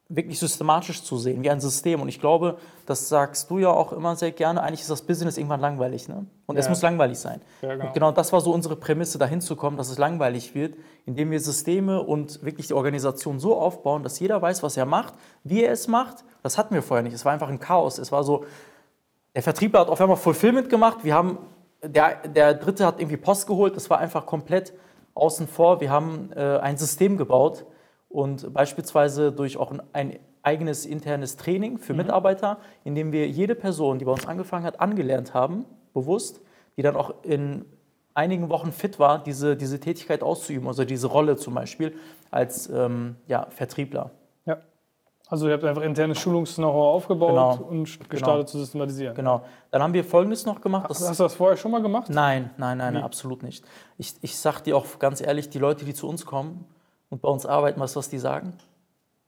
wirklich 0.08 0.38
systematisch 0.40 1.02
zu 1.04 1.18
sehen, 1.18 1.42
wie 1.44 1.50
ein 1.50 1.60
System. 1.60 2.00
Und 2.00 2.10
ich 2.10 2.20
glaube, 2.20 2.58
das 2.86 3.10
sagst 3.10 3.50
du 3.50 3.58
ja 3.58 3.70
auch 3.72 3.92
immer 3.92 4.16
sehr 4.16 4.32
gerne, 4.32 4.62
eigentlich 4.62 4.82
ist 4.82 4.90
das 4.92 5.02
Business 5.02 5.38
irgendwann 5.38 5.60
langweilig. 5.62 6.08
Ne? 6.08 6.28
Und 6.46 6.58
es 6.58 6.66
Ja. 6.66 6.70
muss 6.70 6.82
langweilig 6.84 7.18
sein. 7.18 7.42
Ja, 7.62 7.74
genau. 7.74 7.86
Und 7.88 7.94
genau 7.94 8.12
das 8.12 8.32
war 8.32 8.40
so 8.42 8.54
unsere 8.54 8.76
Prämisse, 8.76 9.18
dahin 9.18 9.42
zu 9.42 9.56
kommen, 9.56 9.78
dass 9.78 9.90
es 9.90 9.98
langweilig 9.98 10.54
wird, 10.54 10.76
indem 11.06 11.32
wir 11.32 11.40
Systeme 11.40 12.04
und 12.04 12.44
wirklich 12.44 12.68
die 12.68 12.76
Organisation 12.76 13.40
so 13.40 13.56
aufbauen, 13.58 14.04
dass 14.04 14.20
jeder 14.20 14.40
weiß, 14.42 14.62
was 14.62 14.78
er 14.78 14.86
macht, 14.86 15.16
wie 15.44 15.64
er 15.64 15.72
es 15.72 15.88
macht. 15.88 16.24
Das 16.44 16.60
hatten 16.60 16.76
wir 16.76 16.84
vorher 16.84 17.02
nicht. 17.02 17.14
Es 17.14 17.26
war 17.26 17.34
einfach 17.34 17.50
ein 17.50 17.60
Chaos. 17.60 17.98
Es 17.98 18.12
war 18.12 18.24
so, 18.24 18.46
der 19.34 19.42
Vertriebler 19.42 19.80
hat 19.80 19.90
auf 19.90 20.00
einmal 20.00 20.18
Fulfillment 20.18 20.70
gemacht. 20.70 21.00
Wir 21.04 21.16
haben 21.16 21.40
der, 21.84 22.16
der 22.28 22.54
dritte 22.54 22.86
hat 22.86 23.00
irgendwie 23.00 23.18
Post 23.18 23.48
geholt, 23.48 23.76
das 23.76 23.90
war 23.90 24.00
einfach 24.00 24.26
komplett 24.26 24.74
außen 25.14 25.48
vor. 25.48 25.82
Wir 25.82 25.90
haben 25.90 26.32
äh, 26.36 26.58
ein 26.60 26.78
System 26.78 27.18
gebaut 27.18 27.66
und 28.16 28.54
beispielsweise 28.54 29.34
durch 29.34 29.58
auch 29.58 29.74
ein 29.92 30.20
eigenes 30.42 30.86
internes 30.86 31.36
Training 31.36 31.78
für 31.78 31.92
mhm. 31.92 31.98
Mitarbeiter, 31.98 32.60
in 32.86 32.96
dem 32.96 33.12
wir 33.12 33.28
jede 33.28 33.56
Person, 33.56 34.00
die 34.00 34.06
bei 34.06 34.12
uns 34.12 34.26
angefangen 34.26 34.66
hat, 34.66 34.80
angelernt 34.80 35.34
haben, 35.34 35.66
bewusst, 35.94 36.40
die 36.78 36.82
dann 36.82 36.96
auch 36.96 37.14
in 37.24 37.66
einigen 38.14 38.50
Wochen 38.50 38.72
fit 38.72 39.00
war, 39.00 39.22
diese, 39.22 39.58
diese 39.58 39.82
Tätigkeit 39.82 40.24
auszuüben, 40.24 40.66
also 40.66 40.86
diese 40.86 41.08
Rolle 41.08 41.36
zum 41.36 41.56
Beispiel 41.56 41.94
als 42.32 42.70
ähm, 42.70 43.18
ja, 43.28 43.48
Vertriebler. 43.50 44.12
Ja. 44.46 44.60
Also 45.28 45.48
ihr 45.48 45.54
habt 45.54 45.66
einfach 45.66 45.82
internes 45.82 46.18
Schulungs-Know-how 46.20 46.96
aufgebaut 46.96 47.58
genau. 47.58 47.70
und 47.70 47.84
gestartet 48.10 48.22
genau. 48.22 48.44
zu 48.44 48.60
systematisieren. 48.60 49.14
Genau. 49.16 49.44
Dann 49.72 49.84
haben 49.84 49.94
wir 49.94 50.06
Folgendes 50.06 50.46
noch 50.46 50.62
gemacht. 50.62 50.86
Ach, 50.86 50.90
hast 50.92 51.20
du 51.20 51.24
das 51.24 51.36
vorher 51.36 51.58
schon 51.58 51.72
mal 51.72 51.82
gemacht? 51.82 52.10
Nein, 52.10 52.52
nein, 52.56 52.78
nein, 52.78 52.94
nein 52.94 53.04
absolut 53.04 53.44
nicht. 53.44 53.66
Ich, 53.98 54.14
ich 54.22 54.38
sag 54.38 54.62
dir 54.62 54.78
auch 54.78 55.00
ganz 55.00 55.20
ehrlich, 55.20 55.50
die 55.50 55.60
Leute, 55.60 55.84
die 55.84 55.94
zu 55.94 56.08
uns 56.08 56.26
kommen 56.26 56.66
und 57.16 57.22
bei 57.22 57.30
uns 57.30 57.46
arbeiten, 57.46 57.80
weißt 57.80 57.96
du, 57.96 58.00
was 58.00 58.10
die 58.10 58.20
sagen? 58.20 58.52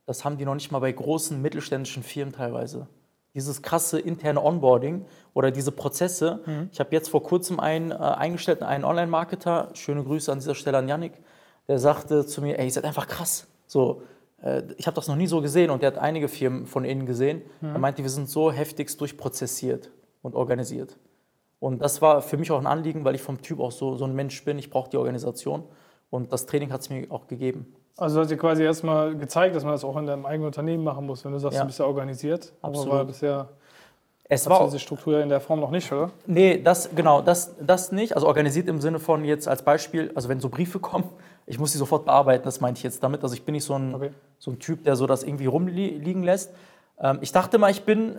Das 0.04 0.22
haben 0.22 0.36
die 0.36 0.44
noch 0.44 0.54
nicht 0.54 0.70
mal 0.70 0.80
bei 0.80 0.92
großen 0.92 1.40
mittelständischen 1.40 2.02
Firmen 2.02 2.34
teilweise. 2.34 2.86
Dieses 3.32 3.62
krasse 3.62 3.98
interne 3.98 4.44
Onboarding 4.44 5.06
oder 5.32 5.50
diese 5.50 5.72
Prozesse. 5.72 6.40
Mhm. 6.44 6.68
Ich 6.70 6.80
habe 6.80 6.90
jetzt 6.92 7.08
vor 7.08 7.22
kurzem 7.22 7.58
einen 7.58 7.90
äh, 7.90 7.94
eingestellt, 7.94 8.62
einen 8.62 8.84
Online-Marketer, 8.84 9.70
schöne 9.72 10.04
Grüße 10.04 10.30
an 10.30 10.38
dieser 10.38 10.54
Stelle 10.54 10.76
an 10.76 10.86
Yannick, 10.86 11.14
der 11.66 11.78
sagte 11.78 12.26
zu 12.26 12.42
mir, 12.42 12.58
ey, 12.58 12.66
ihr 12.66 12.70
seid 12.70 12.84
einfach 12.84 13.06
krass. 13.06 13.46
So, 13.66 14.02
äh, 14.42 14.64
ich 14.76 14.86
habe 14.86 14.94
das 14.94 15.08
noch 15.08 15.16
nie 15.16 15.26
so 15.26 15.40
gesehen 15.40 15.70
und 15.70 15.82
der 15.82 15.92
hat 15.92 15.98
einige 15.98 16.28
Firmen 16.28 16.66
von 16.66 16.84
innen 16.84 17.06
gesehen. 17.06 17.40
Mhm. 17.62 17.68
Er 17.68 17.78
meinte, 17.78 18.02
wir 18.02 18.10
sind 18.10 18.28
so 18.28 18.52
heftigst 18.52 19.00
durchprozessiert 19.00 19.90
und 20.20 20.34
organisiert. 20.34 20.98
Und 21.58 21.80
das 21.80 22.02
war 22.02 22.20
für 22.20 22.36
mich 22.36 22.50
auch 22.50 22.58
ein 22.58 22.66
Anliegen, 22.66 23.06
weil 23.06 23.14
ich 23.14 23.22
vom 23.22 23.40
Typ 23.40 23.60
auch 23.60 23.72
so, 23.72 23.96
so 23.96 24.04
ein 24.04 24.14
Mensch 24.14 24.44
bin. 24.44 24.58
Ich 24.58 24.68
brauche 24.68 24.90
die 24.90 24.98
Organisation 24.98 25.64
und 26.10 26.34
das 26.34 26.44
Training 26.44 26.70
hat 26.70 26.82
es 26.82 26.90
mir 26.90 27.10
auch 27.10 27.26
gegeben. 27.26 27.74
Also 27.98 28.20
hat 28.20 28.30
dir 28.30 28.36
quasi 28.36 28.62
erstmal 28.62 29.14
gezeigt, 29.16 29.56
dass 29.56 29.64
man 29.64 29.72
das 29.72 29.84
auch 29.84 29.96
in 29.96 30.06
deinem 30.06 30.24
eigenen 30.24 30.46
Unternehmen 30.46 30.84
machen 30.84 31.04
muss, 31.04 31.24
wenn 31.24 31.32
du 31.32 31.38
sagst, 31.38 31.56
ja. 31.56 31.62
du 31.62 31.66
bist 31.66 31.78
ja 31.78 31.84
organisiert. 31.84 32.52
Absolut. 32.62 32.88
Aber 32.88 32.98
war 32.98 33.04
bisher 33.04 33.48
es 34.30 34.48
war 34.48 34.64
diese 34.64 34.78
Struktur 34.78 35.22
in 35.22 35.30
der 35.30 35.40
Form 35.40 35.58
noch 35.58 35.70
nicht, 35.70 35.90
oder? 35.90 36.10
Nee, 36.26 36.60
das 36.62 36.90
genau, 36.94 37.22
das, 37.22 37.54
das 37.60 37.92
nicht. 37.92 38.14
Also 38.14 38.26
organisiert 38.26 38.68
im 38.68 38.78
Sinne 38.78 38.98
von 38.98 39.24
jetzt 39.24 39.48
als 39.48 39.62
Beispiel, 39.62 40.12
also 40.14 40.28
wenn 40.28 40.38
so 40.38 40.50
Briefe 40.50 40.78
kommen, 40.80 41.08
ich 41.46 41.58
muss 41.58 41.72
die 41.72 41.78
sofort 41.78 42.04
bearbeiten, 42.04 42.44
das 42.44 42.60
meinte 42.60 42.78
ich 42.78 42.84
jetzt 42.84 43.02
damit. 43.02 43.22
Also 43.22 43.34
ich 43.34 43.44
bin 43.44 43.54
nicht 43.54 43.64
so 43.64 43.74
ein, 43.74 43.94
okay. 43.94 44.10
so 44.38 44.50
ein 44.50 44.58
Typ, 44.58 44.84
der 44.84 44.96
so 44.96 45.06
das 45.06 45.22
irgendwie 45.22 45.46
rumliegen 45.46 46.22
lässt. 46.22 46.52
Ähm, 47.00 47.18
ich 47.22 47.32
dachte 47.32 47.56
mal, 47.56 47.70
ich 47.70 47.84
bin 47.84 48.18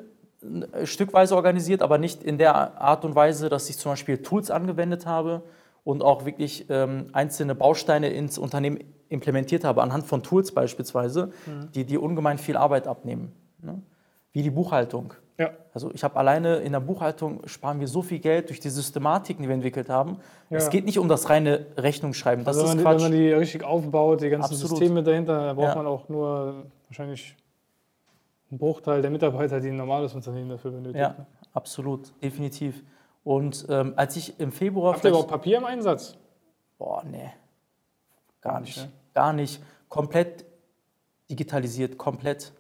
stückweise 0.83 1.35
organisiert, 1.35 1.83
aber 1.83 1.99
nicht 1.99 2.23
in 2.23 2.39
der 2.39 2.81
Art 2.81 3.05
und 3.05 3.13
Weise, 3.13 3.49
dass 3.49 3.69
ich 3.69 3.77
zum 3.77 3.91
Beispiel 3.91 4.17
Tools 4.17 4.49
angewendet 4.49 5.05
habe 5.05 5.43
und 5.89 6.03
auch 6.03 6.23
wirklich 6.23 6.67
ähm, 6.69 7.07
einzelne 7.13 7.55
Bausteine 7.55 8.09
ins 8.09 8.37
Unternehmen 8.37 8.77
implementiert 9.09 9.63
habe, 9.63 9.81
anhand 9.81 10.05
von 10.05 10.21
Tools 10.21 10.51
beispielsweise, 10.51 11.31
mhm. 11.47 11.71
die, 11.73 11.83
die 11.83 11.97
ungemein 11.97 12.37
viel 12.37 12.57
Arbeit 12.57 12.85
abnehmen. 12.85 13.31
Ne? 13.63 13.81
Wie 14.31 14.43
die 14.43 14.51
Buchhaltung. 14.51 15.15
Ja. 15.39 15.49
Also 15.73 15.89
ich 15.91 16.03
habe 16.03 16.15
alleine 16.17 16.57
in 16.57 16.73
der 16.73 16.79
Buchhaltung 16.79 17.41
sparen 17.47 17.79
wir 17.79 17.87
so 17.87 18.03
viel 18.03 18.19
Geld 18.19 18.49
durch 18.49 18.59
die 18.59 18.69
Systematiken, 18.69 19.41
die 19.41 19.49
wir 19.49 19.55
entwickelt 19.55 19.89
haben. 19.89 20.17
Ja. 20.51 20.57
Es 20.57 20.69
geht 20.69 20.85
nicht 20.85 20.99
um 20.99 21.07
das 21.07 21.27
reine 21.27 21.65
Rechnungsschreiben. 21.75 22.45
Das 22.45 22.59
also 22.59 22.71
wenn, 22.71 22.83
Quatsch. 22.83 22.97
wenn 22.97 23.09
man 23.09 23.11
die 23.11 23.31
richtig 23.31 23.63
aufbaut, 23.63 24.21
die 24.21 24.29
ganzen 24.29 24.53
Absolut. 24.53 24.77
Systeme 24.77 25.01
dahinter, 25.01 25.43
da 25.43 25.53
braucht 25.53 25.69
ja. 25.69 25.75
man 25.75 25.87
auch 25.87 26.07
nur 26.07 26.65
wahrscheinlich 26.87 27.35
einen 28.51 28.59
Bruchteil 28.59 29.01
der 29.01 29.09
Mitarbeiter, 29.09 29.59
die 29.59 29.69
ein 29.69 29.77
normales 29.77 30.13
Unternehmen 30.13 30.49
dafür 30.49 30.69
benötigen. 30.69 30.99
Ja, 30.99 31.15
absolut, 31.51 32.13
definitiv. 32.21 32.83
Und 33.23 33.65
ähm, 33.69 33.93
als 33.95 34.15
ich 34.15 34.39
im 34.39 34.51
Februar. 34.51 34.93
Habt 34.93 35.03
ihr 35.03 35.09
überhaupt 35.09 35.29
Papier 35.29 35.57
im 35.57 35.65
Einsatz? 35.65 36.17
Boah, 36.77 37.03
nee. 37.03 37.29
Gar 38.41 38.61
nicht. 38.61 38.77
Ne? 38.77 38.91
Gar 39.13 39.33
nicht. 39.33 39.61
Komplett 39.89 40.45
digitalisiert, 41.29 41.97
komplett. 41.97 42.53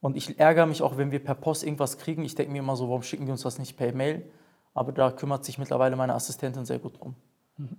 Und 0.00 0.16
ich 0.16 0.38
ärgere 0.38 0.66
mich 0.66 0.82
auch, 0.82 0.96
wenn 0.96 1.10
wir 1.10 1.22
per 1.22 1.34
Post 1.34 1.64
irgendwas 1.64 1.98
kriegen. 1.98 2.24
Ich 2.24 2.34
denke 2.34 2.52
mir 2.52 2.58
immer 2.58 2.76
so, 2.76 2.88
warum 2.88 3.02
schicken 3.02 3.26
die 3.26 3.32
uns 3.32 3.42
das 3.42 3.58
nicht 3.58 3.76
per 3.76 3.92
Mail? 3.94 4.30
Aber 4.74 4.92
da 4.92 5.10
kümmert 5.10 5.44
sich 5.44 5.58
mittlerweile 5.58 5.96
meine 5.96 6.14
Assistentin 6.14 6.64
sehr 6.64 6.78
gut 6.78 7.00
drum. 7.00 7.14
Mhm. 7.56 7.76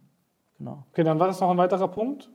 Genau. 0.57 0.83
Okay, 0.91 1.03
dann 1.03 1.19
war 1.19 1.27
das 1.27 1.39
noch 1.39 1.49
ein 1.51 1.57
weiterer 1.57 1.87
Punkt. 1.87 2.29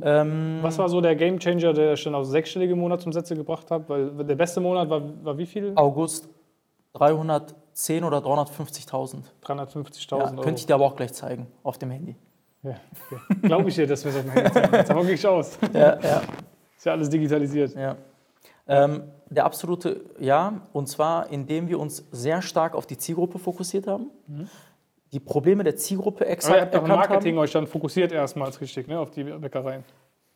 Ähm, 0.00 0.58
Was 0.62 0.78
war 0.78 0.88
so 0.88 1.00
der 1.00 1.14
Gamechanger, 1.14 1.72
der 1.72 1.96
schon 1.96 2.14
auf 2.14 2.26
sechsstellige 2.26 2.74
Monatsumsätze 2.74 3.36
gebracht 3.36 3.70
hat? 3.70 3.88
Weil 3.88 4.10
der 4.24 4.34
beste 4.34 4.60
Monat 4.60 4.90
war, 4.90 5.24
war 5.24 5.38
wie 5.38 5.46
viel? 5.46 5.72
August 5.76 6.28
310 6.94 8.04
oder 8.04 8.18
350.000. 8.18 9.22
350.000 9.44 10.18
ja, 10.18 10.42
Könnte 10.42 10.60
ich 10.60 10.66
dir 10.66 10.74
aber 10.74 10.86
auch 10.86 10.96
gleich 10.96 11.12
zeigen 11.12 11.46
auf 11.62 11.78
dem 11.78 11.90
Handy. 11.90 12.16
Ja, 12.62 12.76
okay. 13.10 13.38
glaube 13.42 13.68
ich 13.68 13.74
dir, 13.74 13.86
dass 13.86 14.04
wir 14.04 14.10
es 14.10 14.18
auf 14.18 14.22
dem 14.22 14.30
Handy 14.32 14.52
zeigen. 14.52 14.72
Das 14.72 14.88
sah 14.88 14.94
wirklich 14.94 15.26
aus. 15.26 15.58
Ja, 15.72 15.98
ja. 16.00 16.22
Ist 16.76 16.86
ja 16.86 16.92
alles 16.92 17.08
digitalisiert. 17.08 17.74
Ja. 17.74 17.96
Ähm, 18.68 19.04
der 19.28 19.44
absolute 19.44 20.04
Ja, 20.18 20.62
und 20.72 20.88
zwar 20.88 21.30
indem 21.30 21.68
wir 21.68 21.80
uns 21.80 22.04
sehr 22.12 22.42
stark 22.42 22.74
auf 22.74 22.86
die 22.86 22.98
Zielgruppe 22.98 23.38
fokussiert 23.38 23.86
haben. 23.86 24.10
Mhm. 24.26 24.48
Die 25.12 25.20
Probleme 25.20 25.62
der 25.62 25.76
Zielgruppe 25.76 26.26
exakt 26.26 26.50
Aber 26.50 26.58
ihr 26.58 26.62
habt 26.62 26.74
erkannt 26.74 26.94
Marketing 26.94 27.34
haben. 27.34 27.42
euch 27.42 27.52
dann 27.52 27.66
fokussiert 27.66 28.12
erstmals 28.12 28.60
richtig, 28.60 28.88
ne, 28.88 28.98
auf 28.98 29.10
die 29.10 29.24
Bäckereien. 29.24 29.84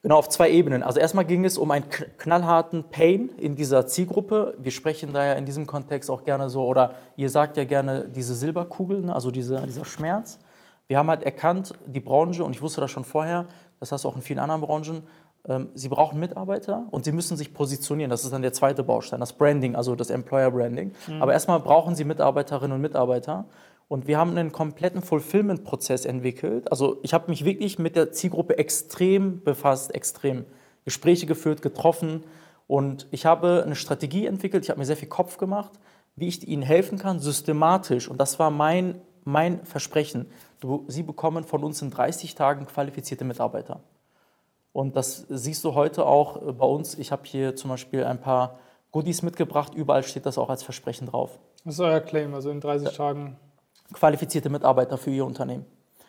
Genau, 0.07 0.19
auf 0.19 0.29
zwei 0.29 0.53
Ebenen. 0.53 0.85
Also 0.85 1.01
erstmal 1.01 1.25
ging 1.25 1.45
es 1.45 1.59
um 1.59 1.69
einen 1.73 1.90
knallharten 1.90 2.85
Pain 2.85 3.29
in 3.38 3.57
dieser 3.57 3.88
Zielgruppe. 3.88 4.55
Wir 4.57 4.71
sprechen 4.71 5.12
da 5.12 5.27
ja 5.27 5.33
in 5.33 5.47
diesem 5.47 5.66
Kontext 5.66 6.12
auch 6.12 6.23
gerne 6.23 6.49
so, 6.49 6.64
oder 6.64 6.95
ihr 7.16 7.29
sagt 7.29 7.57
ja 7.57 7.64
gerne 7.64 8.09
diese 8.09 8.37
Silberkugeln, 8.37 9.11
also 9.11 9.33
diese, 9.33 9.61
dieser 9.66 9.85
Schmerz. 9.85 10.38
Wir 10.87 10.99
haben 10.99 11.11
halt 11.11 11.25
erkannt, 11.25 11.73
die 11.87 11.99
Branche, 11.99 12.45
und 12.45 12.55
ich 12.55 12.62
wusste 12.62 12.81
das 12.81 12.92
schon 12.92 13.03
vorher, 13.03 13.47
das 13.81 13.90
hast 13.90 14.05
du 14.05 14.09
auch 14.09 14.14
in 14.14 14.23
vielen 14.23 14.38
anderen 14.38 14.61
Branchen, 14.61 15.03
ähm, 15.49 15.71
sie 15.75 15.88
brauchen 15.88 16.21
Mitarbeiter 16.21 16.87
und 16.92 17.05
sie 17.05 17.11
müssen 17.11 17.37
sich 17.37 17.53
positionieren. 17.53 18.09
Das 18.09 18.23
ist 18.23 18.33
dann 18.33 18.42
der 18.42 18.53
zweite 18.53 18.85
Baustein, 18.85 19.19
das 19.19 19.33
Branding, 19.33 19.75
also 19.75 19.97
das 19.97 20.11
Employer 20.11 20.53
Branding. 20.53 20.92
Mhm. 21.09 21.21
Aber 21.21 21.33
erstmal 21.33 21.59
brauchen 21.59 21.97
sie 21.97 22.05
Mitarbeiterinnen 22.05 22.77
und 22.77 22.81
Mitarbeiter. 22.81 23.47
Und 23.88 24.09
wir 24.09 24.18
haben 24.18 24.37
einen 24.37 24.51
kompletten 24.51 25.01
Fulfillment-Prozess 25.01 26.05
entwickelt. 26.05 26.70
Also 26.70 26.99
ich 27.03 27.14
habe 27.14 27.31
mich 27.31 27.44
wirklich 27.44 27.79
mit 27.79 27.94
der 27.94 28.11
Zielgruppe 28.11 28.59
extrem 28.59 29.42
befasst, 29.42 29.94
extrem 29.94 30.44
Gespräche 30.85 31.27
geführt, 31.27 31.62
getroffen. 31.62 32.25
Und 32.66 33.07
ich 33.12 33.27
habe 33.27 33.62
eine 33.64 33.77
Strategie 33.77 34.27
entwickelt, 34.27 34.64
ich 34.64 34.70
habe 34.70 34.81
mir 34.81 34.87
sehr 34.87 34.96
viel 34.96 35.09
Kopf 35.09 35.38
gemacht, 35.38 35.72
wie 36.16 36.27
ich 36.27 36.46
ihnen 36.46 36.62
helfen 36.62 36.99
kann, 36.99 37.20
systematisch. 37.20 38.09
Und 38.09 38.18
das 38.18 38.40
war 38.40 38.51
mein, 38.51 39.01
mein 39.25 39.64
Versprechen. 39.64 40.27
Du, 40.59 40.85
sie 40.88 41.05
bekommen 41.05 41.44
von 41.44 41.62
uns 41.62 41.81
in 41.81 41.90
30 41.90 42.35
Tagen 42.35 42.66
qualifizierte 42.66 43.25
Mitarbeiter. 43.25 43.81
Und 44.72 44.96
das 44.96 45.27
siehst 45.29 45.64
du 45.64 45.75
heute 45.75 46.05
auch 46.05 46.49
äh, 46.49 46.53
bei 46.53 46.66
uns. 46.66 46.99
Ich 46.99 47.12
habe 47.12 47.22
hier 47.25 47.55
zum 47.55 47.70
Beispiel 47.70 48.05
ein 48.05 48.20
paar 48.20 48.59
Goodies 48.90 49.22
mitgebracht. 49.22 49.75
Überall 49.75 50.03
steht 50.03 50.27
das 50.27 50.38
auch 50.38 50.51
als 50.51 50.64
Versprechen 50.64 51.07
drauf. 51.07 51.38
Das 51.64 51.75
ist 51.75 51.81
euer 51.81 52.01
Claim, 52.01 52.35
also 52.35 52.51
in 52.51 52.61
30 52.61 52.96
Tagen 52.96 53.37
qualifizierte 53.92 54.49
Mitarbeiter 54.49 54.99
für 54.99 55.11
Ihr 55.11 55.25
Unternehmen. 55.25 55.66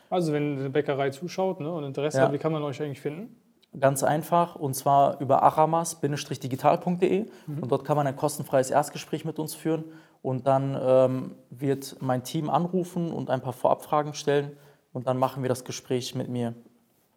Also 0.09 0.33
wenn 0.33 0.59
eine 0.59 0.69
Bäckerei 0.69 1.09
zuschaut 1.09 1.59
ne, 1.59 1.71
und 1.71 1.83
Interesse 1.83 2.19
ja. 2.19 2.25
hat, 2.25 2.33
wie 2.33 2.37
kann 2.37 2.51
man 2.51 2.63
euch 2.63 2.81
eigentlich 2.81 3.01
finden? 3.01 3.35
Ganz 3.77 4.03
einfach 4.03 4.55
und 4.55 4.73
zwar 4.73 5.19
über 5.19 5.43
aramas-digital.de 5.43 7.25
mhm. 7.47 7.59
und 7.59 7.71
dort 7.71 7.83
kann 7.83 7.97
man 7.97 8.07
ein 8.07 8.15
kostenfreies 8.15 8.71
Erstgespräch 8.71 9.25
mit 9.25 9.37
uns 9.39 9.53
führen 9.53 9.83
und 10.21 10.47
dann 10.47 10.77
ähm, 10.81 11.35
wird 11.49 11.97
mein 11.99 12.23
Team 12.23 12.49
anrufen 12.49 13.11
und 13.11 13.29
ein 13.29 13.41
paar 13.41 13.53
Vorabfragen 13.53 14.13
stellen 14.13 14.55
und 14.93 15.07
dann 15.07 15.17
machen 15.17 15.43
wir 15.43 15.49
das 15.49 15.65
Gespräch 15.65 16.15
mit 16.15 16.29
mir. 16.29 16.53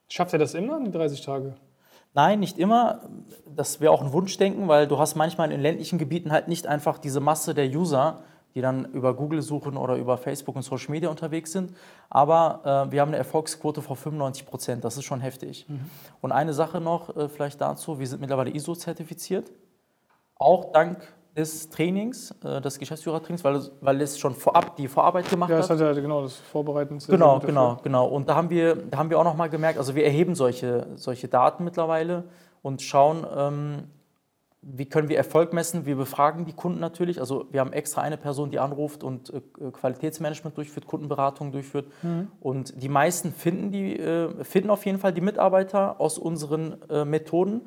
Schafft 0.08 0.32
ihr 0.32 0.38
das 0.38 0.54
immer 0.54 0.76
in 0.78 0.90
30 0.90 1.20
Tage? 1.22 1.54
Nein, 2.14 2.40
nicht 2.40 2.58
immer. 2.58 3.02
Das 3.54 3.80
wäre 3.80 3.92
auch 3.92 4.02
ein 4.02 4.12
Wunschdenken, 4.12 4.66
weil 4.66 4.88
du 4.88 4.98
hast 4.98 5.14
manchmal 5.14 5.52
in 5.52 5.60
ländlichen 5.60 5.98
Gebieten 5.98 6.32
halt 6.32 6.48
nicht 6.48 6.66
einfach 6.66 6.98
diese 6.98 7.20
Masse 7.20 7.54
der 7.54 7.66
User, 7.66 8.24
die 8.54 8.60
dann 8.60 8.86
über 8.86 9.14
Google 9.14 9.42
suchen 9.42 9.76
oder 9.76 9.96
über 9.96 10.16
Facebook 10.18 10.56
und 10.56 10.62
Social 10.62 10.90
Media 10.90 11.08
unterwegs 11.08 11.52
sind. 11.52 11.74
Aber 12.08 12.86
äh, 12.88 12.92
wir 12.92 13.00
haben 13.00 13.08
eine 13.08 13.18
Erfolgsquote 13.18 13.82
von 13.82 13.96
95 13.96 14.46
Prozent. 14.46 14.84
Das 14.84 14.96
ist 14.96 15.04
schon 15.04 15.20
heftig. 15.20 15.66
Mhm. 15.68 15.80
Und 16.20 16.32
eine 16.32 16.52
Sache 16.52 16.80
noch 16.80 17.16
äh, 17.16 17.28
vielleicht 17.28 17.60
dazu: 17.60 17.98
Wir 17.98 18.06
sind 18.06 18.20
mittlerweile 18.20 18.50
ISO-zertifiziert. 18.50 19.50
Auch 20.36 20.72
dank 20.72 20.98
des 21.36 21.70
Trainings, 21.70 22.34
äh, 22.44 22.60
des 22.60 22.78
Geschäftsführertrainings, 22.78 23.44
weil, 23.44 23.60
weil 23.80 24.00
es 24.00 24.18
schon 24.18 24.34
vorab 24.34 24.76
die 24.76 24.88
Vorarbeit 24.88 25.28
gemacht 25.30 25.50
hat. 25.50 25.56
Ja, 25.56 25.60
das 25.60 25.70
hat 25.70 25.80
ja 25.80 25.92
genau 25.92 26.22
das 26.22 26.36
Vorbereiten. 26.36 26.98
Genau, 27.06 27.38
genau, 27.38 27.78
genau. 27.82 28.06
Und 28.06 28.28
da 28.28 28.34
haben 28.34 28.50
wir, 28.50 28.74
da 28.74 28.98
haben 28.98 29.10
wir 29.10 29.18
auch 29.18 29.24
noch 29.24 29.36
mal 29.36 29.48
gemerkt, 29.48 29.78
also 29.78 29.94
wir 29.94 30.04
erheben 30.04 30.34
solche, 30.34 30.88
solche 30.96 31.28
Daten 31.28 31.64
mittlerweile 31.64 32.24
und 32.62 32.82
schauen, 32.82 33.26
ähm, 33.36 33.84
wie 34.62 34.86
können 34.86 35.08
wir 35.08 35.16
Erfolg 35.16 35.54
messen? 35.54 35.86
Wir 35.86 35.96
befragen 35.96 36.44
die 36.44 36.52
Kunden 36.52 36.80
natürlich. 36.80 37.18
Also 37.18 37.46
wir 37.50 37.60
haben 37.60 37.72
extra 37.72 38.02
eine 38.02 38.18
Person, 38.18 38.50
die 38.50 38.58
anruft 38.58 39.02
und 39.02 39.32
äh, 39.32 39.70
Qualitätsmanagement 39.70 40.56
durchführt, 40.56 40.86
Kundenberatung 40.86 41.50
durchführt. 41.50 41.86
Mhm. 42.02 42.28
Und 42.40 42.82
die 42.82 42.90
meisten 42.90 43.32
finden, 43.32 43.72
die, 43.72 43.98
äh, 43.98 44.44
finden 44.44 44.68
auf 44.68 44.84
jeden 44.84 44.98
Fall 44.98 45.14
die 45.14 45.22
Mitarbeiter 45.22 45.98
aus 45.98 46.18
unseren 46.18 46.76
äh, 46.90 47.06
Methoden. 47.06 47.62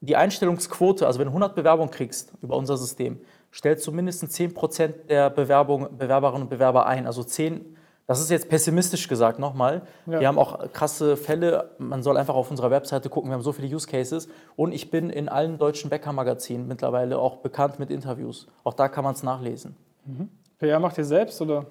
Die 0.00 0.14
Einstellungsquote, 0.14 1.08
also 1.08 1.18
wenn 1.18 1.26
du 1.26 1.30
100 1.30 1.56
Bewerbungen 1.56 1.90
kriegst 1.90 2.32
über 2.40 2.56
unser 2.56 2.76
System, 2.76 3.20
stellst 3.52 3.84
du 3.84 3.90
mindestens 3.90 4.30
10 4.30 4.54
Prozent 4.54 5.10
der 5.10 5.30
Bewerbung, 5.30 5.88
Bewerberinnen 5.98 6.42
und 6.42 6.50
Bewerber 6.50 6.86
ein. 6.86 7.06
Also 7.06 7.24
10 7.24 7.76
Das 8.08 8.20
ist 8.20 8.30
jetzt 8.30 8.48
pessimistisch 8.48 9.06
gesagt 9.06 9.38
nochmal. 9.38 9.82
Ja. 10.06 10.20
Wir 10.20 10.28
haben 10.28 10.38
auch 10.38 10.72
krasse 10.72 11.14
Fälle. 11.14 11.72
Man 11.76 12.02
soll 12.02 12.16
einfach 12.16 12.34
auf 12.34 12.50
unserer 12.50 12.70
Webseite 12.70 13.10
gucken. 13.10 13.30
Wir 13.30 13.34
haben 13.34 13.42
so 13.42 13.52
viele 13.52 13.68
Use 13.68 13.86
Cases. 13.86 14.28
Und 14.56 14.72
ich 14.72 14.90
bin 14.90 15.10
in 15.10 15.28
allen 15.28 15.58
deutschen 15.58 15.90
Bäckermagazinen 15.90 16.66
mittlerweile 16.66 17.18
auch 17.18 17.36
bekannt 17.36 17.78
mit 17.78 17.90
Interviews. 17.90 18.46
Auch 18.64 18.72
da 18.72 18.88
kann 18.88 19.04
man 19.04 19.12
es 19.12 19.22
nachlesen. 19.22 19.76
Mhm. 20.06 20.30
PR 20.56 20.80
macht 20.80 20.96
ihr 20.96 21.04
selbst 21.04 21.38
oder? 21.42 21.66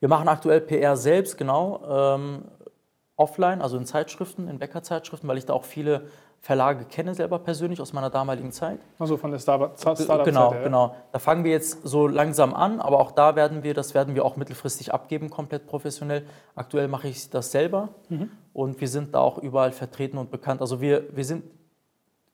Wir 0.00 0.08
machen 0.08 0.26
aktuell 0.26 0.60
PR 0.60 0.96
selbst, 0.96 1.38
genau. 1.38 1.80
Ähm, 1.88 2.42
offline, 3.14 3.62
also 3.62 3.76
in 3.76 3.86
Zeitschriften, 3.86 4.48
in 4.48 4.58
Bäckerzeitschriften, 4.58 5.28
weil 5.28 5.38
ich 5.38 5.46
da 5.46 5.52
auch 5.52 5.64
viele 5.64 6.08
Verlage 6.40 6.84
kenne 6.84 7.14
selber 7.14 7.40
persönlich 7.40 7.80
aus 7.80 7.92
meiner 7.92 8.08
damaligen 8.08 8.52
Zeit. 8.52 8.78
Also 8.98 9.16
von 9.16 9.32
der 9.32 9.38
Startup-Zeit. 9.38 9.98
Startup 9.98 10.24
genau, 10.24 10.52
ja. 10.52 10.62
genau. 10.62 10.94
Da 11.12 11.18
fangen 11.18 11.42
wir 11.42 11.50
jetzt 11.50 11.82
so 11.82 12.06
langsam 12.06 12.54
an, 12.54 12.80
aber 12.80 13.00
auch 13.00 13.10
da 13.10 13.34
werden 13.34 13.64
wir, 13.64 13.74
das 13.74 13.94
werden 13.94 14.14
wir 14.14 14.24
auch 14.24 14.36
mittelfristig 14.36 14.94
abgeben, 14.94 15.28
komplett 15.28 15.66
professionell. 15.66 16.24
Aktuell 16.54 16.86
mache 16.86 17.08
ich 17.08 17.30
das 17.30 17.50
selber 17.50 17.88
mhm. 18.08 18.30
und 18.52 18.80
wir 18.80 18.88
sind 18.88 19.14
da 19.14 19.20
auch 19.20 19.38
überall 19.38 19.72
vertreten 19.72 20.18
und 20.18 20.30
bekannt. 20.30 20.60
Also 20.60 20.80
wir, 20.80 21.16
wir 21.16 21.24
sind 21.24 21.44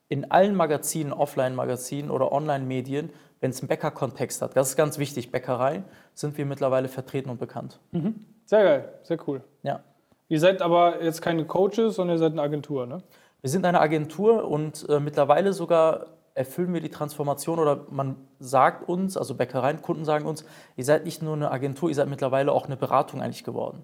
in 0.09 0.29
allen 0.29 0.55
Magazinen, 0.55 1.11
Offline-Magazinen 1.11 2.11
oder 2.11 2.31
Online-Medien, 2.31 3.09
wenn 3.41 3.49
es 3.49 3.61
einen 3.61 3.67
Bäcker-Kontext 3.67 4.41
hat, 4.41 4.55
das 4.55 4.69
ist 4.69 4.75
ganz 4.77 4.99
wichtig, 4.99 5.31
Bäckerei, 5.31 5.83
sind 6.13 6.37
wir 6.37 6.45
mittlerweile 6.45 6.87
vertreten 6.87 7.29
und 7.29 7.39
bekannt. 7.39 7.79
Mhm. 7.91 8.25
Sehr 8.45 8.63
geil, 8.63 8.93
sehr 9.01 9.17
cool. 9.27 9.41
Ja. 9.63 9.83
Ihr 10.29 10.39
seid 10.39 10.61
aber 10.61 11.03
jetzt 11.03 11.21
keine 11.21 11.45
Coaches, 11.45 11.95
sondern 11.95 12.15
ihr 12.15 12.19
seid 12.19 12.31
eine 12.31 12.41
Agentur, 12.41 12.85
ne? 12.85 13.03
Wir 13.43 13.49
sind 13.49 13.65
eine 13.65 13.81
Agentur 13.81 14.49
und 14.49 14.87
äh, 14.87 15.01
mittlerweile 15.01 15.51
sogar 15.51 16.07
erfüllen 16.33 16.73
wir 16.73 16.79
die 16.79 16.89
Transformation 16.89 17.59
oder 17.59 17.85
man 17.89 18.15
sagt 18.39 18.87
uns, 18.87 19.17
also 19.17 19.35
Bäckereien, 19.35 19.81
Kunden 19.81 20.05
sagen 20.05 20.25
uns, 20.25 20.45
ihr 20.77 20.85
seid 20.85 21.03
nicht 21.03 21.21
nur 21.21 21.33
eine 21.33 21.51
Agentur, 21.51 21.89
ihr 21.89 21.95
seid 21.95 22.07
mittlerweile 22.07 22.53
auch 22.53 22.67
eine 22.67 22.77
Beratung 22.77 23.21
eigentlich 23.21 23.43
geworden. 23.43 23.83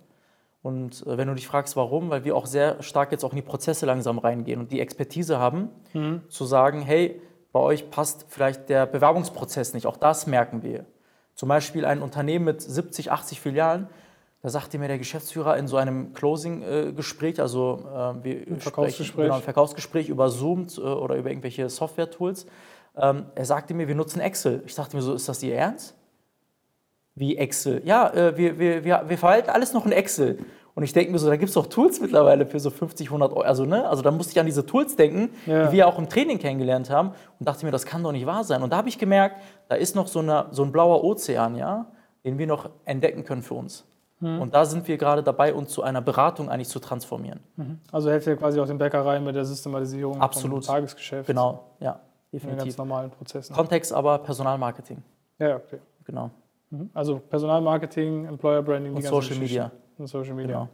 Und 0.62 1.06
äh, 1.06 1.18
wenn 1.18 1.28
du 1.28 1.36
dich 1.36 1.46
fragst, 1.46 1.76
warum, 1.76 2.10
weil 2.10 2.24
wir 2.24 2.38
auch 2.38 2.46
sehr 2.46 2.82
stark 2.82 3.12
jetzt 3.12 3.26
auch 3.26 3.32
in 3.32 3.36
die 3.36 3.42
Prozesse 3.42 3.86
langsam 3.86 4.18
reingehen 4.18 4.62
und 4.62 4.72
die 4.72 4.80
Expertise 4.80 5.40
haben, 5.40 5.68
mhm. 5.94 6.22
zu 6.30 6.46
sagen, 6.46 6.82
hey, 6.82 7.22
bei 7.52 7.60
euch 7.60 7.92
passt 7.92 8.28
vielleicht 8.30 8.70
der 8.70 8.86
Bewerbungsprozess 8.86 9.74
nicht. 9.74 9.88
Auch 9.88 9.98
das 9.98 10.26
merken 10.26 10.64
wir. 10.64 10.86
Zum 11.36 11.50
Beispiel 11.50 11.84
ein 11.84 12.02
Unternehmen 12.02 12.46
mit 12.46 12.62
70, 12.62 13.12
80 13.12 13.42
Filialen, 13.42 13.90
da 14.42 14.50
sagte 14.50 14.78
mir 14.78 14.88
der 14.88 14.98
Geschäftsführer 14.98 15.58
in 15.58 15.68
so 15.68 15.76
einem 15.76 16.14
Closing-Gespräch, 16.14 17.42
also 17.42 17.84
äh, 17.94 18.24
wir 18.24 18.48
ein 18.48 18.60
Verkaufsgespräch. 18.60 19.26
Genau, 19.26 19.36
ein 19.36 19.42
Verkaufsgespräch 19.42 20.08
über 20.08 20.30
Zoom 20.30 20.68
äh, 20.78 20.82
oder 20.82 21.16
über 21.16 21.30
irgendwelche 21.30 21.70
Software-Tools. 21.70 22.46
Ähm, 22.96 23.26
er 23.36 23.46
sagte 23.46 23.74
mir, 23.74 23.88
wir 23.88 23.96
nutzen 23.96 24.22
Excel. 24.22 24.64
Ich 24.66 24.76
dachte 24.76 24.96
mir 24.96 25.02
so, 25.02 25.14
ist 25.14 25.28
das 25.28 25.44
Ihr 25.44 25.56
Ernst? 25.56 25.96
Wie 27.16 27.38
Excel? 27.38 27.82
Ja, 27.84 28.10
äh, 28.14 28.38
wir, 28.38 28.58
wir, 28.58 28.84
wir, 28.86 29.04
wir 29.08 29.18
verwalten 29.18 29.50
alles 29.50 29.74
noch 29.74 29.86
in 29.86 29.92
Excel. 29.92 30.40
Und 30.74 30.84
ich 30.84 30.94
denke 30.94 31.12
mir 31.12 31.20
so, 31.20 31.28
da 31.28 31.36
gibt 31.36 31.50
es 31.50 31.56
doch 31.56 31.68
Tools 31.68 32.00
mittlerweile 32.00 32.46
für 32.46 32.62
so 32.62 32.70
50, 32.70 33.08
100 33.08 33.34
Euro. 33.34 33.42
Also, 33.42 33.66
ne? 33.66 33.90
also 33.90 34.02
da 34.02 34.12
musste 34.12 34.32
ich 34.32 34.40
an 34.40 34.46
diese 34.46 34.66
Tools 34.66 34.96
denken, 34.96 35.32
ja. 35.46 35.68
die 35.68 35.74
wir 35.74 35.88
auch 35.88 36.00
im 36.00 36.08
Training 36.08 36.38
kennengelernt 36.38 36.90
haben 36.90 37.12
und 37.38 37.50
dachte 37.50 37.66
mir, 37.66 37.74
das 37.74 37.86
kann 37.86 38.02
doch 38.02 38.14
nicht 38.14 38.26
wahr 38.26 38.46
sein. 38.46 38.64
Und 38.64 38.72
da 38.72 38.78
habe 38.78 38.88
ich 38.88 38.98
gemerkt, 38.98 39.42
da 39.68 39.76
ist 39.76 39.98
noch 39.98 40.08
so, 40.08 40.20
eine, 40.20 40.46
so 40.52 40.64
ein 40.64 40.72
blauer 40.72 41.04
Ozean, 41.04 41.58
ja, 41.58 41.88
den 42.24 42.38
wir 42.38 42.48
noch 42.48 42.70
entdecken 42.86 43.26
können 43.26 43.42
für 43.42 43.56
uns. 43.56 43.84
Mhm. 44.20 44.42
Und 44.42 44.54
da 44.54 44.66
sind 44.66 44.88
wir 44.88 44.98
gerade 44.98 45.24
dabei, 45.24 45.54
uns 45.54 45.72
zu 45.72 45.82
einer 45.82 46.02
Beratung 46.02 46.50
eigentlich 46.50 46.70
zu 46.70 46.80
transformieren. 46.80 47.40
Mhm. 47.56 47.80
Also 47.92 48.10
helft 48.10 48.28
ihr 48.28 48.36
quasi 48.36 48.60
auch 48.60 48.68
den 48.68 48.78
Bäckereien 48.78 49.24
mit 49.24 49.36
der 49.36 49.46
Systematisierung 49.46 50.22
Absolut. 50.22 50.66
vom 50.66 50.76
Tagesgeschäft. 50.76 51.28
Genau, 51.28 51.72
ja, 51.80 52.00
definitiv. 52.34 52.60
In 52.60 52.66
ganz 52.66 52.78
normalen 52.78 53.10
Prozessen. 53.12 53.56
Kontext 53.56 53.94
aber 53.94 54.18
Personalmarketing. 54.20 55.02
Ja, 55.40 55.56
okay. 55.56 55.80
Genau. 56.04 56.32
Mhm. 56.70 56.90
Also 56.94 57.20
Personalmarketing, 57.20 58.26
Employer 58.26 58.62
Branding, 58.62 58.94
und 58.94 59.02
die 59.02 59.08
Social 59.08 59.38
Media. 59.38 59.72
Und 59.98 60.08
Social 60.08 60.34
Media. 60.34 60.68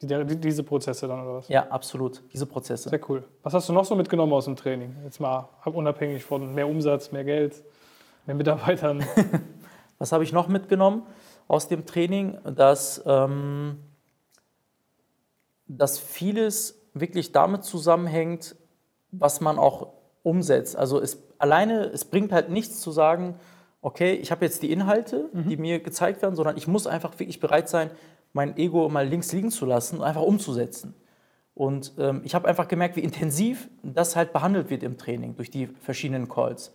Genau. 0.00 0.24
Die, 0.24 0.36
diese 0.36 0.62
Prozesse 0.62 1.08
dann 1.08 1.22
oder 1.22 1.36
was? 1.36 1.48
Ja, 1.48 1.66
absolut. 1.68 2.22
Diese 2.32 2.44
Prozesse. 2.44 2.90
Sehr 2.90 3.00
cool. 3.08 3.24
Was 3.42 3.54
hast 3.54 3.68
du 3.68 3.72
noch 3.72 3.84
so 3.84 3.94
mitgenommen 3.94 4.32
aus 4.32 4.44
dem 4.44 4.56
Training? 4.56 4.94
Jetzt 5.04 5.20
mal 5.20 5.48
unabhängig 5.64 6.24
von 6.24 6.54
mehr 6.54 6.68
Umsatz, 6.68 7.12
mehr 7.12 7.24
Geld, 7.24 7.62
mehr 8.26 8.36
Mitarbeitern. 8.36 9.02
was 9.98 10.12
habe 10.12 10.24
ich 10.24 10.32
noch 10.32 10.48
mitgenommen? 10.48 11.04
Aus 11.48 11.68
dem 11.68 11.86
Training, 11.86 12.38
dass, 12.44 13.02
ähm, 13.06 13.78
dass 15.66 15.98
vieles 15.98 16.80
wirklich 16.94 17.32
damit 17.32 17.64
zusammenhängt, 17.64 18.56
was 19.10 19.40
man 19.40 19.58
auch 19.58 19.92
umsetzt. 20.22 20.76
Also 20.76 21.00
es 21.00 21.22
alleine, 21.38 21.84
es 21.84 22.04
bringt 22.04 22.32
halt 22.32 22.48
nichts 22.48 22.80
zu 22.80 22.90
sagen, 22.90 23.36
okay, 23.82 24.14
ich 24.14 24.30
habe 24.30 24.44
jetzt 24.44 24.62
die 24.62 24.72
Inhalte, 24.72 25.28
mhm. 25.32 25.48
die 25.48 25.56
mir 25.56 25.80
gezeigt 25.80 26.22
werden, 26.22 26.34
sondern 26.34 26.56
ich 26.56 26.66
muss 26.66 26.86
einfach 26.86 27.18
wirklich 27.18 27.40
bereit 27.40 27.68
sein, 27.68 27.90
mein 28.32 28.56
Ego 28.56 28.88
mal 28.88 29.06
links 29.06 29.32
liegen 29.32 29.50
zu 29.50 29.66
lassen 29.66 29.98
und 29.98 30.04
einfach 30.04 30.22
umzusetzen. 30.22 30.94
Und 31.54 31.92
ähm, 31.98 32.22
ich 32.24 32.34
habe 32.34 32.48
einfach 32.48 32.66
gemerkt, 32.66 32.96
wie 32.96 33.00
intensiv 33.00 33.68
das 33.82 34.16
halt 34.16 34.32
behandelt 34.32 34.70
wird 34.70 34.82
im 34.82 34.98
Training 34.98 35.36
durch 35.36 35.50
die 35.50 35.66
verschiedenen 35.66 36.28
Calls. 36.28 36.72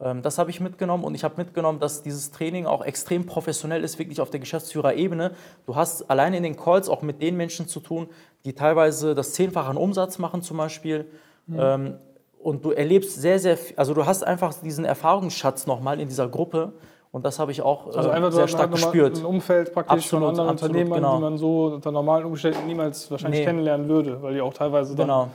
Ähm, 0.00 0.22
das 0.22 0.38
habe 0.38 0.50
ich 0.50 0.60
mitgenommen 0.60 1.04
und 1.04 1.14
ich 1.14 1.24
habe 1.24 1.34
mitgenommen, 1.36 1.80
dass 1.80 2.02
dieses 2.02 2.30
Training 2.30 2.66
auch 2.66 2.84
extrem 2.84 3.26
professionell 3.26 3.82
ist, 3.84 3.98
wirklich 3.98 4.20
auf 4.20 4.30
der 4.30 4.40
Geschäftsführerebene. 4.40 5.32
Du 5.66 5.76
hast 5.76 6.10
alleine 6.10 6.36
in 6.36 6.42
den 6.42 6.56
Calls 6.56 6.88
auch 6.88 7.02
mit 7.02 7.22
den 7.22 7.36
Menschen 7.36 7.68
zu 7.68 7.80
tun, 7.80 8.08
die 8.44 8.54
teilweise 8.54 9.14
das 9.14 9.32
Zehnfache 9.32 9.70
an 9.70 9.76
Umsatz 9.76 10.18
machen 10.18 10.42
zum 10.42 10.56
Beispiel. 10.56 11.06
Mhm. 11.46 11.94
Und 12.38 12.64
du 12.64 12.70
erlebst 12.70 13.20
sehr, 13.20 13.38
sehr, 13.38 13.58
also 13.76 13.94
du 13.94 14.06
hast 14.06 14.24
einfach 14.24 14.54
diesen 14.54 14.84
Erfahrungsschatz 14.84 15.66
nochmal 15.66 16.00
in 16.00 16.08
dieser 16.08 16.28
Gruppe. 16.28 16.72
Und 17.10 17.24
das 17.24 17.38
habe 17.38 17.50
ich 17.50 17.62
auch 17.62 17.86
also 17.86 18.10
äh, 18.10 18.32
sehr 18.32 18.46
stark 18.46 18.70
gespürt. 18.70 19.18
Ein 19.18 19.24
Umfeld 19.24 19.72
praktisch 19.72 20.04
absolut, 20.04 20.22
von 20.22 20.30
anderen 20.30 20.50
absolut, 20.50 20.76
Unternehmern, 20.76 21.00
genau. 21.00 21.16
die 21.16 21.22
man 21.22 21.38
so 21.38 21.66
unter 21.66 21.90
normalen 21.90 22.26
Umständen 22.26 22.66
niemals 22.66 23.10
wahrscheinlich 23.10 23.40
nee. 23.40 23.46
kennenlernen 23.46 23.88
würde, 23.88 24.22
weil 24.22 24.34
die 24.34 24.40
auch 24.40 24.52
teilweise 24.52 24.94
dann 24.94 25.06
genau. 25.06 25.28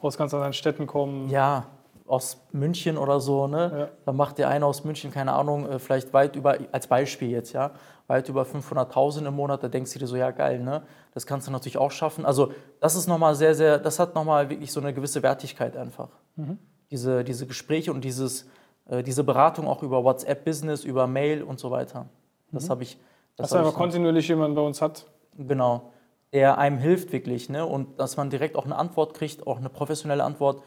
aus 0.00 0.16
ganz 0.16 0.32
anderen 0.32 0.52
Städten 0.52 0.86
kommen. 0.86 1.28
Ja, 1.28 1.64
aus 2.06 2.46
München 2.52 2.98
oder 2.98 3.18
so, 3.18 3.46
ne? 3.46 3.72
Ja. 3.74 3.88
Dann 4.04 4.16
macht 4.16 4.38
der 4.38 4.48
eine 4.48 4.66
aus 4.66 4.84
München, 4.84 5.10
keine 5.10 5.32
Ahnung, 5.32 5.68
äh, 5.68 5.78
vielleicht 5.78 6.12
weit 6.12 6.36
über, 6.36 6.58
als 6.70 6.86
Beispiel 6.86 7.30
jetzt, 7.30 7.52
ja, 7.52 7.70
weit 8.06 8.28
über 8.28 8.42
500.000 8.42 9.26
im 9.26 9.34
Monat, 9.34 9.62
da 9.62 9.68
denkst 9.68 9.92
du 9.94 9.98
dir 9.98 10.06
so, 10.06 10.16
ja 10.16 10.30
geil, 10.30 10.60
ne? 10.60 10.82
Das 11.14 11.26
kannst 11.26 11.46
du 11.46 11.50
natürlich 11.50 11.78
auch 11.78 11.90
schaffen. 11.90 12.26
Also 12.26 12.52
das 12.80 12.94
ist 12.94 13.06
nochmal 13.06 13.34
sehr, 13.34 13.54
sehr, 13.54 13.78
das 13.78 13.98
hat 13.98 14.14
nochmal 14.14 14.50
wirklich 14.50 14.70
so 14.70 14.80
eine 14.80 14.92
gewisse 14.92 15.22
Wertigkeit 15.22 15.76
einfach. 15.76 16.10
Mhm. 16.36 16.58
Diese, 16.90 17.24
diese 17.24 17.46
Gespräche 17.46 17.92
und 17.92 18.04
dieses, 18.04 18.46
äh, 18.86 19.02
diese 19.02 19.24
Beratung 19.24 19.66
auch 19.66 19.82
über 19.82 20.04
WhatsApp-Business, 20.04 20.84
über 20.84 21.06
Mail 21.06 21.42
und 21.42 21.58
so 21.58 21.70
weiter. 21.70 22.06
Das 22.52 22.66
mhm. 22.66 22.70
habe 22.70 22.82
ich. 22.82 22.98
Das 23.36 23.50
dass 23.50 23.58
einfach 23.58 23.74
kontinuierlich 23.74 24.28
jemand 24.28 24.54
bei 24.54 24.60
uns 24.60 24.80
hat. 24.82 25.06
Genau. 25.36 25.90
Der 26.32 26.58
einem 26.58 26.78
hilft 26.78 27.12
wirklich, 27.12 27.48
ne? 27.48 27.64
Und 27.64 27.98
dass 27.98 28.16
man 28.16 28.28
direkt 28.28 28.56
auch 28.56 28.64
eine 28.64 28.76
Antwort 28.76 29.14
kriegt, 29.14 29.46
auch 29.46 29.58
eine 29.58 29.70
professionelle 29.70 30.22
Antwort 30.22 30.62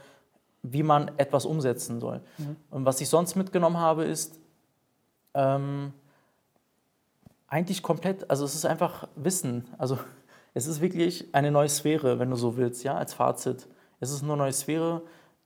wie 0.72 0.84
man 0.84 1.12
etwas 1.18 1.46
umsetzen 1.46 2.00
soll. 2.00 2.22
Mhm. 2.38 2.56
Und 2.70 2.86
was 2.86 3.02
ich 3.02 3.10
sonst 3.10 3.36
mitgenommen 3.36 3.78
habe, 3.78 4.06
ist 4.06 4.40
ähm, 5.34 5.94
eigentlich 7.48 7.82
komplett, 7.82 8.30
also 8.30 8.46
es 8.46 8.56
ist 8.56 8.66
einfach 8.66 9.08
Wissen. 9.16 9.66
Also 9.78 9.98
es 10.54 10.68
ist 10.68 10.82
wirklich 10.82 11.34
eine 11.34 11.52
neue 11.52 11.70
Sphäre, 11.70 12.20
wenn 12.20 12.30
du 12.30 12.36
so 12.36 12.58
willst, 12.58 12.84
ja, 12.84 12.96
als 12.96 13.14
Fazit. 13.14 13.68
Es 14.00 14.12
ist 14.12 14.24
eine 14.24 14.36
neue 14.36 14.54
Sphäre, 14.54 15.02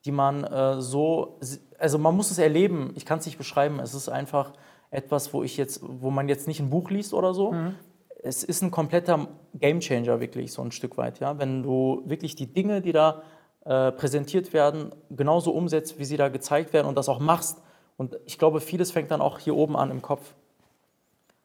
die 0.06 0.12
man 0.12 0.44
äh, 0.44 0.82
so, 0.82 1.40
also 1.78 1.98
man 2.00 2.16
muss 2.16 2.32
es 2.32 2.38
erleben, 2.38 2.92
ich 2.96 3.06
kann 3.06 3.20
es 3.20 3.26
nicht 3.26 3.38
beschreiben, 3.38 3.80
es 3.80 3.94
ist 3.94 4.10
einfach 4.10 4.54
etwas, 4.90 5.34
wo 5.34 5.44
ich 5.44 5.58
jetzt, 5.58 5.82
wo 5.84 6.10
man 6.10 6.28
jetzt 6.28 6.48
nicht 6.48 6.60
ein 6.60 6.70
Buch 6.70 6.90
liest 6.90 7.14
oder 7.14 7.34
so. 7.34 7.52
Mhm. 7.52 7.76
Es 8.24 8.44
ist 8.44 8.62
ein 8.62 8.72
kompletter 8.72 9.28
Gamechanger 9.56 10.20
wirklich, 10.20 10.52
so 10.52 10.62
ein 10.62 10.72
Stück 10.72 10.98
weit, 10.98 11.20
ja. 11.20 11.40
Wenn 11.40 11.64
du 11.64 12.04
wirklich 12.06 12.36
die 12.36 12.52
Dinge, 12.52 12.82
die 12.82 12.92
da 12.92 13.24
äh, 13.66 13.92
präsentiert 13.92 14.54
werden, 14.54 14.94
genauso 15.10 15.52
umsetzt, 15.52 16.00
wie 16.00 16.06
sie 16.06 16.18
da 16.18 16.30
gezeigt 16.30 16.74
werden 16.74 16.88
und 16.88 16.96
das 16.96 17.10
auch 17.10 17.20
machst. 17.20 17.62
Und 17.98 18.18
ich 18.26 18.40
glaube, 18.40 18.60
vieles 18.62 18.92
fängt 18.92 19.12
dann 19.12 19.22
auch 19.22 19.40
hier 19.40 19.56
oben 19.56 19.78
an 19.78 19.92
im 19.92 20.02
Kopf. 20.02 20.34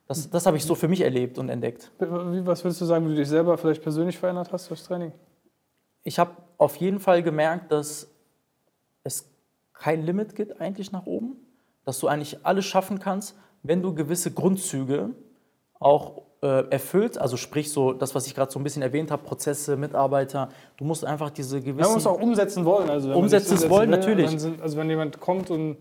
Das, 0.07 0.31
das 0.31 0.47
habe 0.47 0.57
ich 0.57 0.65
so 0.65 0.75
für 0.75 0.89
mich 0.89 1.01
erlebt 1.01 1.39
und 1.39 1.49
entdeckt. 1.49 1.91
Was 1.99 2.65
würdest 2.65 2.81
du 2.81 2.85
sagen, 2.85 3.05
wie 3.07 3.11
du 3.11 3.17
dich 3.17 3.29
selber 3.29 3.59
vielleicht 3.59 3.83
persönlich 3.83 4.19
verändert 4.19 4.53
hast 4.53 4.71
durchs 4.71 4.85
Training? 4.85 5.13
Ich 6.05 6.19
habe 6.19 6.31
auf 6.59 6.77
jeden 6.77 7.01
Fall 7.01 7.23
gemerkt, 7.23 7.73
dass 7.73 8.09
es 9.03 9.29
kein 9.73 10.03
Limit 10.03 10.35
gibt 10.35 10.61
eigentlich 10.61 10.93
nach 10.93 11.07
oben, 11.07 11.37
dass 11.85 11.99
du 11.99 12.09
eigentlich 12.09 12.47
alles 12.47 12.65
schaffen 12.65 12.99
kannst, 12.99 13.37
wenn 13.63 13.83
du 13.83 13.95
gewisse 13.95 14.31
Grundzüge 14.31 15.11
auch 15.79 16.23
erfüllt, 16.47 17.19
also 17.19 17.37
sprich 17.37 17.73
so 17.73 17.93
das, 17.93 18.15
was 18.15 18.27
ich 18.27 18.35
gerade 18.35 18.53
so 18.53 18.59
ein 18.59 18.63
bisschen 18.63 18.83
erwähnt 18.83 19.11
habe, 19.11 19.23
Prozesse, 19.23 19.77
Mitarbeiter, 19.77 20.49
du 20.77 20.85
musst 20.85 21.05
einfach 21.05 21.31
diese 21.31 21.61
gewissen... 21.61 21.79
Ja, 21.79 21.87
man 21.87 21.95
muss 21.95 22.07
auch 22.07 22.21
umsetzen 22.21 22.65
wollen. 22.65 22.91
Also 22.91 23.13
umsetzen 23.15 23.71
wollen, 23.71 23.91
will, 23.91 23.99
natürlich. 23.99 24.31
Sind, 24.39 24.61
also 24.61 24.77
wenn 24.77 24.89
jemand 24.91 25.19
kommt 25.21 25.51
und 25.51 25.79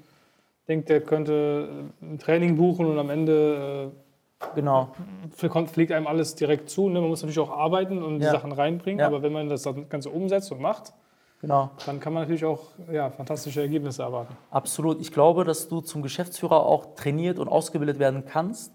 denkt, 0.67 0.89
der 0.89 1.01
könnte 1.01 1.69
ein 2.01 2.19
Training 2.19 2.55
buchen 2.57 2.85
und 2.85 2.97
am 2.97 3.09
Ende... 3.09 3.91
Äh, 3.91 4.45
genau. 4.55 4.89
fliegt 5.35 5.91
einem 5.91 6.07
alles 6.07 6.35
direkt 6.35 6.69
zu. 6.69 6.89
Ne? 6.89 6.99
Man 7.01 7.09
muss 7.09 7.21
natürlich 7.21 7.39
auch 7.39 7.55
arbeiten 7.55 8.01
und 8.01 8.21
ja. 8.21 8.31
die 8.31 8.37
Sachen 8.37 8.51
reinbringen, 8.51 8.99
ja. 8.99 9.07
aber 9.07 9.21
wenn 9.21 9.33
man 9.33 9.49
das 9.49 9.67
Ganze 9.89 10.09
umsetzt 10.09 10.51
und 10.51 10.61
macht, 10.61 10.93
Genau. 11.41 11.69
Dann 11.85 11.99
kann 11.99 12.13
man 12.13 12.23
natürlich 12.23 12.45
auch 12.45 12.69
ja, 12.91 13.11
fantastische 13.11 13.61
Ergebnisse 13.61 14.01
erwarten. 14.01 14.35
Absolut. 14.49 14.99
Ich 14.99 15.11
glaube, 15.11 15.43
dass 15.43 15.67
du 15.67 15.81
zum 15.81 16.01
Geschäftsführer 16.01 16.65
auch 16.65 16.95
trainiert 16.95 17.37
und 17.37 17.49
ausgebildet 17.49 17.99
werden 17.99 18.23
kannst 18.25 18.71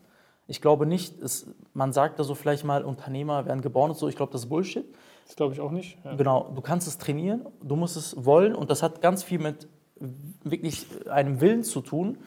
Ich 0.51 0.61
glaube 0.61 0.85
nicht, 0.85 1.23
es, 1.23 1.47
man 1.75 1.93
sagt 1.93 2.19
da 2.19 2.25
so 2.25 2.35
vielleicht 2.35 2.65
mal, 2.65 2.85
Unternehmer 2.85 3.47
werden 3.47 3.63
geboren 3.63 3.91
und 3.91 3.97
so. 3.97 4.09
Ich 4.09 4.17
glaube, 4.17 4.33
das 4.33 4.43
ist 4.43 4.49
Bullshit. 4.49 4.85
Das 5.27 5.37
glaube 5.37 5.55
ich 5.55 5.61
auch 5.61 5.71
nicht. 5.71 5.97
Ja. 6.05 6.17
Genau, 6.17 6.51
du 6.53 6.61
kannst 6.61 6.89
es 6.89 6.99
trainieren, 6.99 7.47
du 7.63 7.77
musst 7.77 7.97
es 7.97 8.25
wollen 8.25 8.57
und 8.57 8.69
das 8.69 8.83
hat 8.83 9.01
ganz 9.01 9.23
viel 9.23 9.39
mit 9.39 9.69
wirklich 10.43 10.87
einem 11.09 11.41
Willen 11.41 11.63
zu 11.63 11.81
tun 11.81 12.19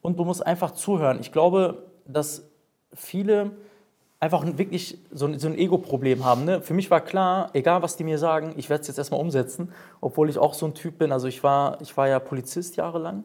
und 0.00 0.16
du 0.16 0.24
musst 0.24 0.46
einfach 0.46 0.70
zuhören. 0.70 1.18
Ich 1.20 1.32
glaube, 1.32 1.82
dass 2.06 2.48
viele 2.94 3.50
einfach 4.20 4.44
wirklich 4.56 4.98
so 5.10 5.26
ein, 5.26 5.40
so 5.40 5.48
ein 5.48 5.58
Ego-Problem 5.58 6.24
haben. 6.24 6.44
Ne? 6.44 6.60
Für 6.60 6.74
mich 6.74 6.88
war 6.88 7.00
klar, 7.00 7.50
egal 7.52 7.82
was 7.82 7.96
die 7.96 8.04
mir 8.04 8.18
sagen, 8.18 8.54
ich 8.56 8.70
werde 8.70 8.82
es 8.82 8.86
jetzt 8.86 8.98
erstmal 8.98 9.18
umsetzen, 9.20 9.72
obwohl 10.00 10.30
ich 10.30 10.38
auch 10.38 10.54
so 10.54 10.66
ein 10.66 10.74
Typ 10.74 10.98
bin. 10.98 11.10
Also 11.10 11.26
ich 11.26 11.42
war, 11.42 11.80
ich 11.80 11.96
war 11.96 12.06
ja 12.06 12.20
Polizist 12.20 12.76
jahrelang. 12.76 13.24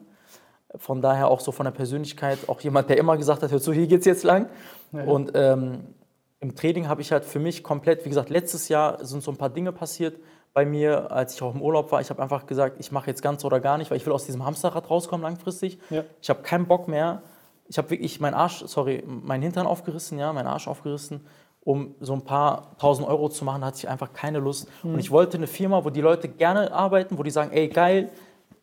Von 0.76 1.00
daher 1.00 1.28
auch 1.28 1.40
so 1.40 1.50
von 1.50 1.64
der 1.64 1.70
Persönlichkeit 1.70 2.48
auch 2.48 2.60
jemand, 2.60 2.90
der 2.90 2.98
immer 2.98 3.16
gesagt 3.16 3.42
hat, 3.42 3.50
hör 3.50 3.60
zu, 3.60 3.72
hier 3.72 3.86
geht's 3.86 4.04
jetzt 4.04 4.22
lang. 4.22 4.48
Ja. 4.92 5.04
Und 5.04 5.32
ähm, 5.34 5.94
im 6.40 6.54
Training 6.54 6.88
habe 6.88 7.00
ich 7.00 7.10
halt 7.10 7.24
für 7.24 7.38
mich 7.38 7.62
komplett, 7.62 8.04
wie 8.04 8.10
gesagt, 8.10 8.30
letztes 8.30 8.68
Jahr 8.68 9.04
sind 9.04 9.22
so 9.22 9.30
ein 9.30 9.36
paar 9.36 9.50
Dinge 9.50 9.72
passiert 9.72 10.20
bei 10.52 10.64
mir, 10.64 11.10
als 11.10 11.34
ich 11.34 11.42
auch 11.42 11.54
im 11.54 11.62
Urlaub 11.62 11.90
war. 11.92 12.00
Ich 12.00 12.10
habe 12.10 12.22
einfach 12.22 12.46
gesagt, 12.46 12.76
ich 12.78 12.92
mache 12.92 13.08
jetzt 13.08 13.22
ganz 13.22 13.44
oder 13.44 13.60
gar 13.60 13.78
nicht, 13.78 13.90
weil 13.90 13.96
ich 13.96 14.06
will 14.06 14.12
aus 14.12 14.26
diesem 14.26 14.44
Hamsterrad 14.44 14.90
rauskommen 14.90 15.22
langfristig. 15.22 15.78
Ja. 15.90 16.04
Ich 16.20 16.30
habe 16.30 16.42
keinen 16.42 16.66
Bock 16.66 16.88
mehr. 16.88 17.22
Ich 17.66 17.78
habe 17.78 17.90
wirklich 17.90 18.20
meinen 18.20 18.34
Arsch, 18.34 18.64
sorry, 18.66 19.04
meinen 19.06 19.42
Hintern 19.42 19.66
aufgerissen, 19.66 20.18
ja, 20.18 20.32
meinen 20.32 20.46
Arsch 20.46 20.68
aufgerissen, 20.68 21.26
um 21.60 21.94
so 22.00 22.14
ein 22.14 22.22
paar 22.22 22.76
tausend 22.78 23.06
Euro 23.08 23.28
zu 23.28 23.44
machen. 23.44 23.64
Hatte 23.64 23.78
ich 23.78 23.88
einfach 23.88 24.12
keine 24.12 24.38
Lust. 24.38 24.68
Mhm. 24.82 24.94
Und 24.94 25.00
ich 25.00 25.10
wollte 25.10 25.36
eine 25.36 25.46
Firma, 25.46 25.84
wo 25.84 25.90
die 25.90 26.00
Leute 26.00 26.28
gerne 26.28 26.72
arbeiten, 26.72 27.18
wo 27.18 27.22
die 27.22 27.30
sagen, 27.30 27.50
ey, 27.52 27.68
geil, 27.68 28.10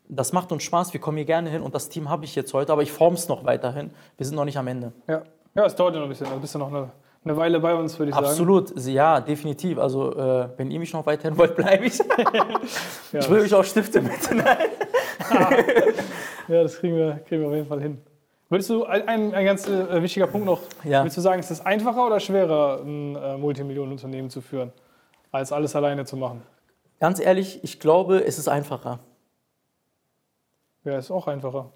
das 0.08 0.32
macht 0.32 0.52
uns 0.52 0.62
Spaß, 0.62 0.92
wir 0.92 1.00
kommen 1.00 1.16
hier 1.16 1.26
gerne 1.26 1.50
hin 1.50 1.62
und 1.62 1.74
das 1.74 1.88
Team 1.88 2.08
habe 2.08 2.24
ich 2.24 2.34
jetzt 2.34 2.52
heute, 2.54 2.72
aber 2.72 2.82
ich 2.82 2.92
forme 2.92 3.16
es 3.16 3.28
noch 3.28 3.44
weiterhin. 3.44 3.90
Wir 4.16 4.26
sind 4.26 4.36
noch 4.36 4.44
nicht 4.44 4.58
am 4.58 4.66
Ende. 4.66 4.92
Ja, 5.08 5.22
ja 5.54 5.66
es 5.66 5.74
dauert 5.74 5.94
ja 5.94 6.00
noch 6.00 6.06
ein 6.06 6.10
bisschen. 6.10 6.26
Also 6.26 6.40
bist 6.40 6.54
du 6.54 6.58
noch 6.58 6.68
eine 6.68 6.90
eine 7.26 7.36
Weile 7.36 7.58
bei 7.58 7.74
uns, 7.74 7.98
würde 7.98 8.10
ich 8.10 8.16
Absolut. 8.16 8.68
sagen. 8.68 8.78
Absolut, 8.78 8.94
ja, 8.94 9.20
definitiv. 9.20 9.78
Also, 9.78 10.16
äh, 10.16 10.48
wenn 10.56 10.70
ihr 10.70 10.78
mich 10.78 10.92
noch 10.92 11.04
weiterhin 11.06 11.36
wollt, 11.36 11.56
bleibe 11.56 11.86
ich. 11.86 11.98
ja. 13.12 13.18
Ich 13.18 13.28
will 13.28 13.40
euch 13.40 13.52
auch 13.54 13.64
Stifte 13.64 14.00
mit. 14.00 14.12
Ja, 16.48 16.62
das 16.62 16.78
kriegen 16.78 16.94
wir, 16.96 17.20
kriegen 17.26 17.42
wir 17.42 17.48
auf 17.48 17.54
jeden 17.54 17.66
Fall 17.66 17.80
hin. 17.80 17.98
Würdest 18.48 18.70
du, 18.70 18.84
ein, 18.84 19.34
ein 19.34 19.44
ganz 19.44 19.66
äh, 19.66 20.00
wichtiger 20.00 20.28
Punkt 20.28 20.46
noch, 20.46 20.60
ja. 20.84 21.02
würdest 21.02 21.16
du 21.16 21.20
sagen, 21.20 21.40
ist 21.40 21.50
es 21.50 21.66
einfacher 21.66 22.06
oder 22.06 22.20
schwerer, 22.20 22.80
ein 22.84 23.16
äh, 23.16 23.36
Multimillionenunternehmen 23.36 24.30
zu 24.30 24.40
führen, 24.40 24.70
als 25.32 25.50
alles 25.50 25.74
alleine 25.74 26.04
zu 26.04 26.16
machen? 26.16 26.42
Ganz 27.00 27.18
ehrlich, 27.18 27.58
ich 27.64 27.80
glaube, 27.80 28.24
es 28.24 28.38
ist 28.38 28.46
einfacher. 28.46 29.00
Ja, 30.86 30.98
ist 30.98 31.10
auch 31.10 31.26
einfacher. 31.26 31.72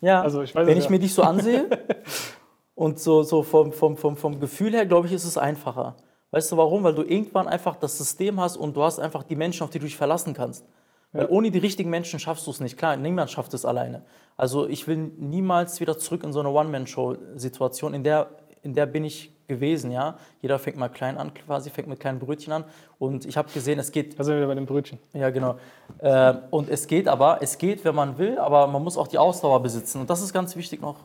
Ja, 0.00 0.22
also 0.22 0.42
ich 0.42 0.54
weiß 0.54 0.66
wenn 0.66 0.78
ich 0.78 0.84
ja. 0.84 0.90
mir 0.90 0.98
dich 0.98 1.12
so 1.12 1.22
ansehe, 1.22 1.68
Und 2.80 2.98
so, 2.98 3.22
so 3.22 3.42
vom, 3.42 3.72
vom, 3.72 3.98
vom, 3.98 4.16
vom 4.16 4.40
Gefühl 4.40 4.72
her, 4.72 4.86
glaube 4.86 5.06
ich, 5.06 5.12
ist 5.12 5.24
es 5.24 5.36
einfacher. 5.36 5.96
Weißt 6.30 6.50
du 6.50 6.56
warum? 6.56 6.82
Weil 6.82 6.94
du 6.94 7.02
irgendwann 7.02 7.46
einfach 7.46 7.76
das 7.76 7.98
System 7.98 8.40
hast 8.40 8.56
und 8.56 8.74
du 8.74 8.82
hast 8.82 8.98
einfach 8.98 9.22
die 9.22 9.36
Menschen, 9.36 9.64
auf 9.64 9.68
die 9.68 9.78
du 9.78 9.84
dich 9.84 9.98
verlassen 9.98 10.32
kannst. 10.32 10.66
Ja. 11.12 11.20
Weil 11.20 11.26
ohne 11.28 11.50
die 11.50 11.58
richtigen 11.58 11.90
Menschen 11.90 12.18
schaffst 12.18 12.46
du 12.46 12.50
es 12.50 12.58
nicht. 12.58 12.78
Klar, 12.78 12.96
niemand 12.96 13.30
schafft 13.30 13.52
es 13.52 13.66
alleine. 13.66 14.06
Also 14.38 14.66
ich 14.66 14.88
will 14.88 15.12
niemals 15.18 15.78
wieder 15.80 15.98
zurück 15.98 16.24
in 16.24 16.32
so 16.32 16.40
eine 16.40 16.48
One-Man-Show-Situation, 16.48 17.92
in 17.92 18.02
der, 18.02 18.30
in 18.62 18.74
der 18.74 18.86
bin 18.86 19.04
ich 19.04 19.32
gewesen, 19.46 19.90
ja. 19.90 20.16
Jeder 20.42 20.58
fängt 20.58 20.76
mal 20.76 20.88
klein 20.88 21.18
an, 21.18 21.34
quasi, 21.34 21.70
fängt 21.70 21.88
mit 21.88 21.98
kleinen 21.98 22.18
Brötchen 22.18 22.52
an. 22.52 22.64
Und 22.98 23.26
ich 23.26 23.36
habe 23.36 23.50
gesehen, 23.52 23.78
es 23.78 23.90
geht. 23.90 24.18
Da 24.18 24.24
sind 24.24 24.38
wir 24.38 24.46
bei 24.46 24.54
den 24.54 24.66
Brötchen. 24.66 24.98
Ja, 25.12 25.30
genau. 25.30 25.56
Äh, 25.98 26.34
und 26.50 26.68
es 26.68 26.86
geht 26.86 27.08
aber, 27.08 27.38
es 27.40 27.58
geht, 27.58 27.84
wenn 27.84 27.94
man 27.94 28.16
will, 28.18 28.38
aber 28.38 28.66
man 28.66 28.82
muss 28.82 28.96
auch 28.96 29.08
die 29.08 29.18
Ausdauer 29.18 29.60
besitzen. 29.62 30.00
Und 30.00 30.10
das 30.10 30.22
ist 30.22 30.32
ganz 30.32 30.54
wichtig 30.56 30.80
noch 30.80 30.96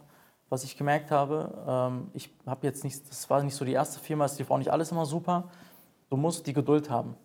was 0.50 0.63
ich 0.63 0.78
gemerkt 0.78 1.12
habe. 1.12 1.54
Ähm, 1.68 2.12
ich 2.13 2.30
habe 2.46 2.68
jetzt 2.68 2.84
nicht, 2.84 3.10
das 3.10 3.30
war 3.30 3.44
nicht 3.44 3.56
so 3.56 3.65
die 3.65 3.74
erste 3.74 4.00
Firma, 4.00 4.26
es 4.26 4.38
lief 4.38 4.50
auch 4.52 4.58
nicht 4.58 4.72
alles 4.72 4.91
immer 4.91 5.06
super. 5.06 5.50
Du 6.10 6.18
musst 6.18 6.46
die 6.48 6.54
Geduld 6.54 6.89
haben. 6.89 7.15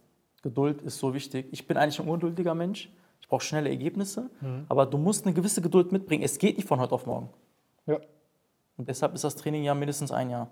Geduld 0.42 0.82
ist 0.82 0.98
so 0.98 1.12
wichtig. 1.12 1.46
Ich 1.50 1.66
bin 1.66 1.76
eigentlich 1.76 2.00
ein 2.00 2.08
ungeduldiger 2.08 2.54
Mensch. 2.54 2.90
Ich 3.20 3.28
brauche 3.28 3.44
schnelle 3.44 3.68
Ergebnisse, 3.68 4.30
mhm. 4.40 4.64
aber 4.68 4.86
du 4.86 4.96
musst 4.96 5.26
eine 5.26 5.34
gewisse 5.34 5.60
Geduld 5.60 5.92
mitbringen. 5.92 6.22
Es 6.22 6.38
geht 6.38 6.56
nicht 6.56 6.66
von 6.66 6.80
heute 6.80 6.94
auf 6.94 7.06
morgen. 7.06 7.28
Ja. 7.86 7.98
Und 8.80 8.88
deshalb 8.88 9.14
ist 9.14 9.24
das 9.24 9.36
Training 9.36 9.62
ja 9.62 9.74
mindestens 9.74 10.10
ein 10.10 10.30
Jahr. 10.30 10.48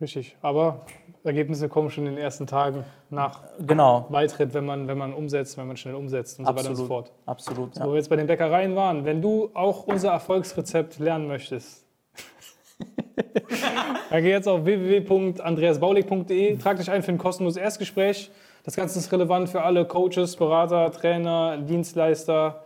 Richtig, 0.00 0.36
aber 0.40 0.86
Ergebnisse 1.24 1.68
kommen 1.68 1.90
schon 1.90 2.06
in 2.06 2.14
den 2.14 2.22
ersten 2.22 2.46
Tagen 2.46 2.84
nach 3.10 3.42
genau. 3.58 4.06
Beitritt, 4.08 4.54
wenn 4.54 4.64
man, 4.64 4.86
wenn 4.86 4.96
man 4.96 5.12
umsetzt, 5.12 5.58
wenn 5.58 5.66
man 5.66 5.76
schnell 5.76 5.96
umsetzt 5.96 6.38
und 6.38 6.46
Absolut. 6.46 6.62
so 6.62 6.70
weiter 6.70 6.70
und 6.70 6.76
so 6.76 6.86
fort. 6.86 7.12
Absolut. 7.26 7.74
So, 7.74 7.80
ja. 7.80 7.86
Wo 7.88 7.90
wir 7.90 7.96
jetzt 7.96 8.08
bei 8.08 8.14
den 8.14 8.28
Bäckereien 8.28 8.76
waren, 8.76 9.04
wenn 9.04 9.20
du 9.20 9.50
auch 9.52 9.88
unser 9.88 10.12
Erfolgsrezept 10.12 11.00
lernen 11.00 11.26
möchtest, 11.26 11.84
dann 14.10 14.22
geh 14.22 14.30
jetzt 14.30 14.46
auf 14.46 14.64
www.andreasbaulig.de, 14.64 16.58
trag 16.58 16.76
dich 16.76 16.88
ein 16.88 17.02
für 17.02 17.10
ein 17.10 17.18
kostenloses 17.18 17.60
Erstgespräch. 17.60 18.30
Das 18.62 18.76
Ganze 18.76 19.00
ist 19.00 19.10
relevant 19.10 19.48
für 19.48 19.62
alle 19.62 19.84
Coaches, 19.86 20.36
Berater, 20.36 20.92
Trainer, 20.92 21.56
Dienstleister, 21.56 22.62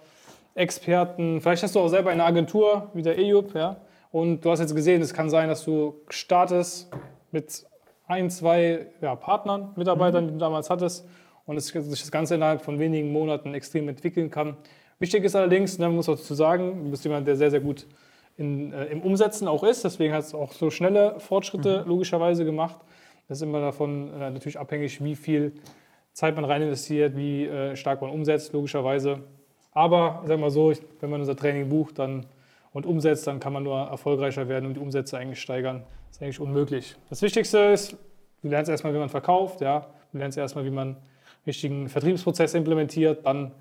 Experten. 0.55 1.41
Vielleicht 1.41 1.63
hast 1.63 1.75
du 1.75 1.81
auch 1.81 1.89
selber 1.89 2.11
eine 2.11 2.25
Agentur 2.25 2.91
wie 2.93 3.01
der 3.01 3.17
EUP, 3.19 3.55
ja? 3.55 3.77
Und 4.11 4.45
du 4.45 4.51
hast 4.51 4.61
jetzt 4.61 4.75
gesehen, 4.75 5.01
es 5.03 5.15
kann 5.15 5.31
sein, 5.31 5.49
dass 5.49 5.65
du 5.65 6.01
startest 6.09 6.91
mit 7.31 7.65
ein, 8.07 8.29
zwei 8.31 8.87
ja, 9.01 9.15
Partnern, 9.15 9.73
Mitarbeitern, 9.77 10.25
mhm. 10.25 10.29
die 10.29 10.33
du 10.35 10.39
damals 10.41 10.69
hattest 10.69 11.07
und 11.47 11.59
sich 11.59 11.73
das 11.73 12.11
Ganze 12.11 12.35
innerhalb 12.35 12.63
von 12.63 12.79
wenigen 12.79 13.13
Monaten 13.13 13.55
extrem 13.55 13.89
entwickeln 13.89 14.31
kann. 14.31 14.57
Wichtig 14.99 15.25
ist 15.25 15.37
allerdings, 15.37 15.79
ne, 15.79 15.87
man 15.87 15.97
muss 15.97 16.09
auch 16.09 16.17
dazu 16.17 16.35
sagen, 16.35 16.85
du 16.85 16.91
bist 16.91 17.05
jemand, 17.05 17.27
der 17.27 17.37
sehr, 17.37 17.51
sehr 17.51 17.61
gut 17.61 17.87
in, 18.37 18.73
äh, 18.73 18.87
im 18.87 19.01
Umsetzen 19.03 19.47
auch 19.49 19.63
ist. 19.63 19.85
Deswegen 19.85 20.13
hat 20.13 20.25
es 20.25 20.35
auch 20.35 20.53
so 20.53 20.71
schnelle 20.71 21.21
Fortschritte 21.21 21.83
mhm. 21.83 21.89
logischerweise 21.89 22.45
gemacht. 22.45 22.79
Das 23.29 23.39
ist 23.39 23.43
immer 23.43 23.61
davon 23.61 24.13
äh, 24.13 24.31
natürlich 24.31 24.59
abhängig, 24.59 25.03
wie 25.05 25.15
viel 25.15 25.53
Zeit 26.13 26.35
man 26.35 26.45
rein 26.45 26.63
investiert, 26.63 27.17
wie 27.17 27.47
äh, 27.47 27.77
stark 27.77 28.01
man 28.01 28.11
umsetzt, 28.11 28.53
logischerweise. 28.53 29.21
Aber 29.73 30.23
sag 30.27 30.41
mal 30.41 30.51
so, 30.51 30.73
wenn 30.99 31.11
man 31.11 31.21
unser 31.21 31.37
Training 31.37 31.69
bucht 31.69 31.99
dann, 31.99 32.27
und 32.73 32.87
umsetzt, 32.87 33.27
dann 33.27 33.41
kann 33.41 33.53
man 33.53 33.63
nur 33.63 33.79
erfolgreicher 33.79 34.49
werden 34.49 34.67
und 34.67 34.75
die 34.75 34.81
Umsätze 34.81 35.19
eigentlich 35.19 35.41
steigern. 35.41 35.83
Das 36.09 36.17
ist 36.17 36.23
eigentlich 36.23 36.41
unmöglich. 36.41 36.97
Das 37.09 37.23
Wichtigste 37.23 37.59
ist, 37.59 37.97
du 38.43 38.49
lernst 38.49 38.71
erstmal, 38.71 38.95
wie 38.95 38.99
man 38.99 39.09
verkauft, 39.09 39.61
ja? 39.61 39.87
du 40.13 40.19
lernst 40.19 40.39
erstmal, 40.39 40.65
wie 40.65 40.71
man 40.71 40.97
richtigen 41.47 41.89
Vertriebsprozess 41.89 42.55
implementiert, 42.55 43.25
dann 43.27 43.53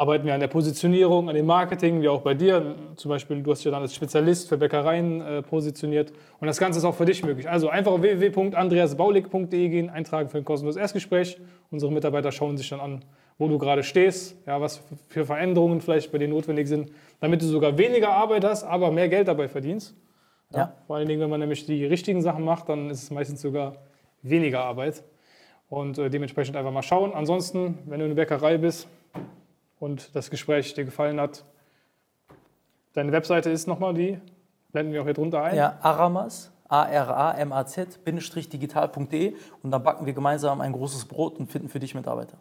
arbeiten 0.00 0.24
wir 0.24 0.34
an 0.34 0.40
der 0.40 0.48
Positionierung, 0.48 1.28
an 1.28 1.34
dem 1.34 1.46
Marketing, 1.46 2.00
wie 2.00 2.08
auch 2.08 2.22
bei 2.22 2.32
dir. 2.32 2.74
Zum 2.96 3.10
Beispiel, 3.10 3.42
du 3.42 3.50
hast 3.50 3.58
dich 3.58 3.66
ja 3.66 3.70
dann 3.70 3.82
als 3.82 3.94
Spezialist 3.94 4.48
für 4.48 4.56
Bäckereien 4.56 5.20
äh, 5.20 5.42
positioniert. 5.42 6.12
Und 6.40 6.46
das 6.46 6.58
Ganze 6.58 6.78
ist 6.78 6.84
auch 6.84 6.94
für 6.94 7.04
dich 7.04 7.22
möglich. 7.22 7.48
Also 7.50 7.68
einfach 7.68 7.92
auf 7.92 8.00
www.andreasbaulig.de 8.00 9.68
gehen, 9.68 9.90
eintragen 9.90 10.30
für 10.30 10.38
ein 10.38 10.44
kostenloses 10.44 10.80
Erstgespräch. 10.80 11.38
Unsere 11.70 11.92
Mitarbeiter 11.92 12.32
schauen 12.32 12.56
sich 12.56 12.70
dann 12.70 12.80
an, 12.80 13.04
wo 13.40 13.48
du 13.48 13.58
gerade 13.58 13.82
stehst, 13.82 14.36
ja, 14.46 14.60
was 14.60 14.80
für 15.08 15.26
Veränderungen 15.26 15.80
vielleicht 15.80 16.12
bei 16.12 16.18
dir 16.18 16.28
notwendig 16.28 16.68
sind, 16.68 16.92
damit 17.18 17.42
du 17.42 17.46
sogar 17.46 17.76
weniger 17.76 18.10
Arbeit 18.10 18.44
hast, 18.44 18.62
aber 18.62 18.92
mehr 18.92 19.08
Geld 19.08 19.26
dabei 19.26 19.48
verdienst. 19.48 19.96
Ja. 20.52 20.58
ja. 20.58 20.74
Vor 20.86 20.96
allen 20.96 21.08
Dingen, 21.08 21.20
wenn 21.20 21.30
man 21.30 21.40
nämlich 21.40 21.66
die 21.66 21.84
richtigen 21.84 22.22
Sachen 22.22 22.44
macht, 22.44 22.68
dann 22.68 22.90
ist 22.90 23.02
es 23.02 23.10
meistens 23.10 23.40
sogar 23.40 23.78
weniger 24.22 24.60
Arbeit. 24.60 25.02
Und 25.68 25.98
äh, 25.98 26.10
dementsprechend 26.10 26.56
einfach 26.56 26.72
mal 26.72 26.82
schauen. 26.82 27.12
Ansonsten, 27.14 27.78
wenn 27.86 27.98
du 27.98 28.04
eine 28.04 28.14
Bäckerei 28.14 28.58
bist, 28.58 28.88
und 29.80 30.14
das 30.14 30.30
Gespräch 30.30 30.74
dir 30.74 30.84
gefallen 30.84 31.18
hat. 31.18 31.44
Deine 32.92 33.10
Webseite 33.12 33.50
ist 33.50 33.66
nochmal 33.66 33.94
die, 33.94 34.20
blenden 34.72 34.92
wir 34.92 35.00
auch 35.00 35.06
hier 35.06 35.14
drunter 35.14 35.42
ein. 35.42 35.56
Ja, 35.56 35.78
Aramas, 35.80 36.52
A-R-A-M-A-Z, 36.68 38.00
digital.de 38.06 39.34
und 39.62 39.70
dann 39.70 39.82
backen 39.82 40.06
wir 40.06 40.12
gemeinsam 40.12 40.60
ein 40.60 40.72
großes 40.72 41.06
Brot 41.06 41.38
und 41.38 41.50
finden 41.50 41.68
für 41.68 41.80
dich 41.80 41.94
Mitarbeiter. 41.94 42.38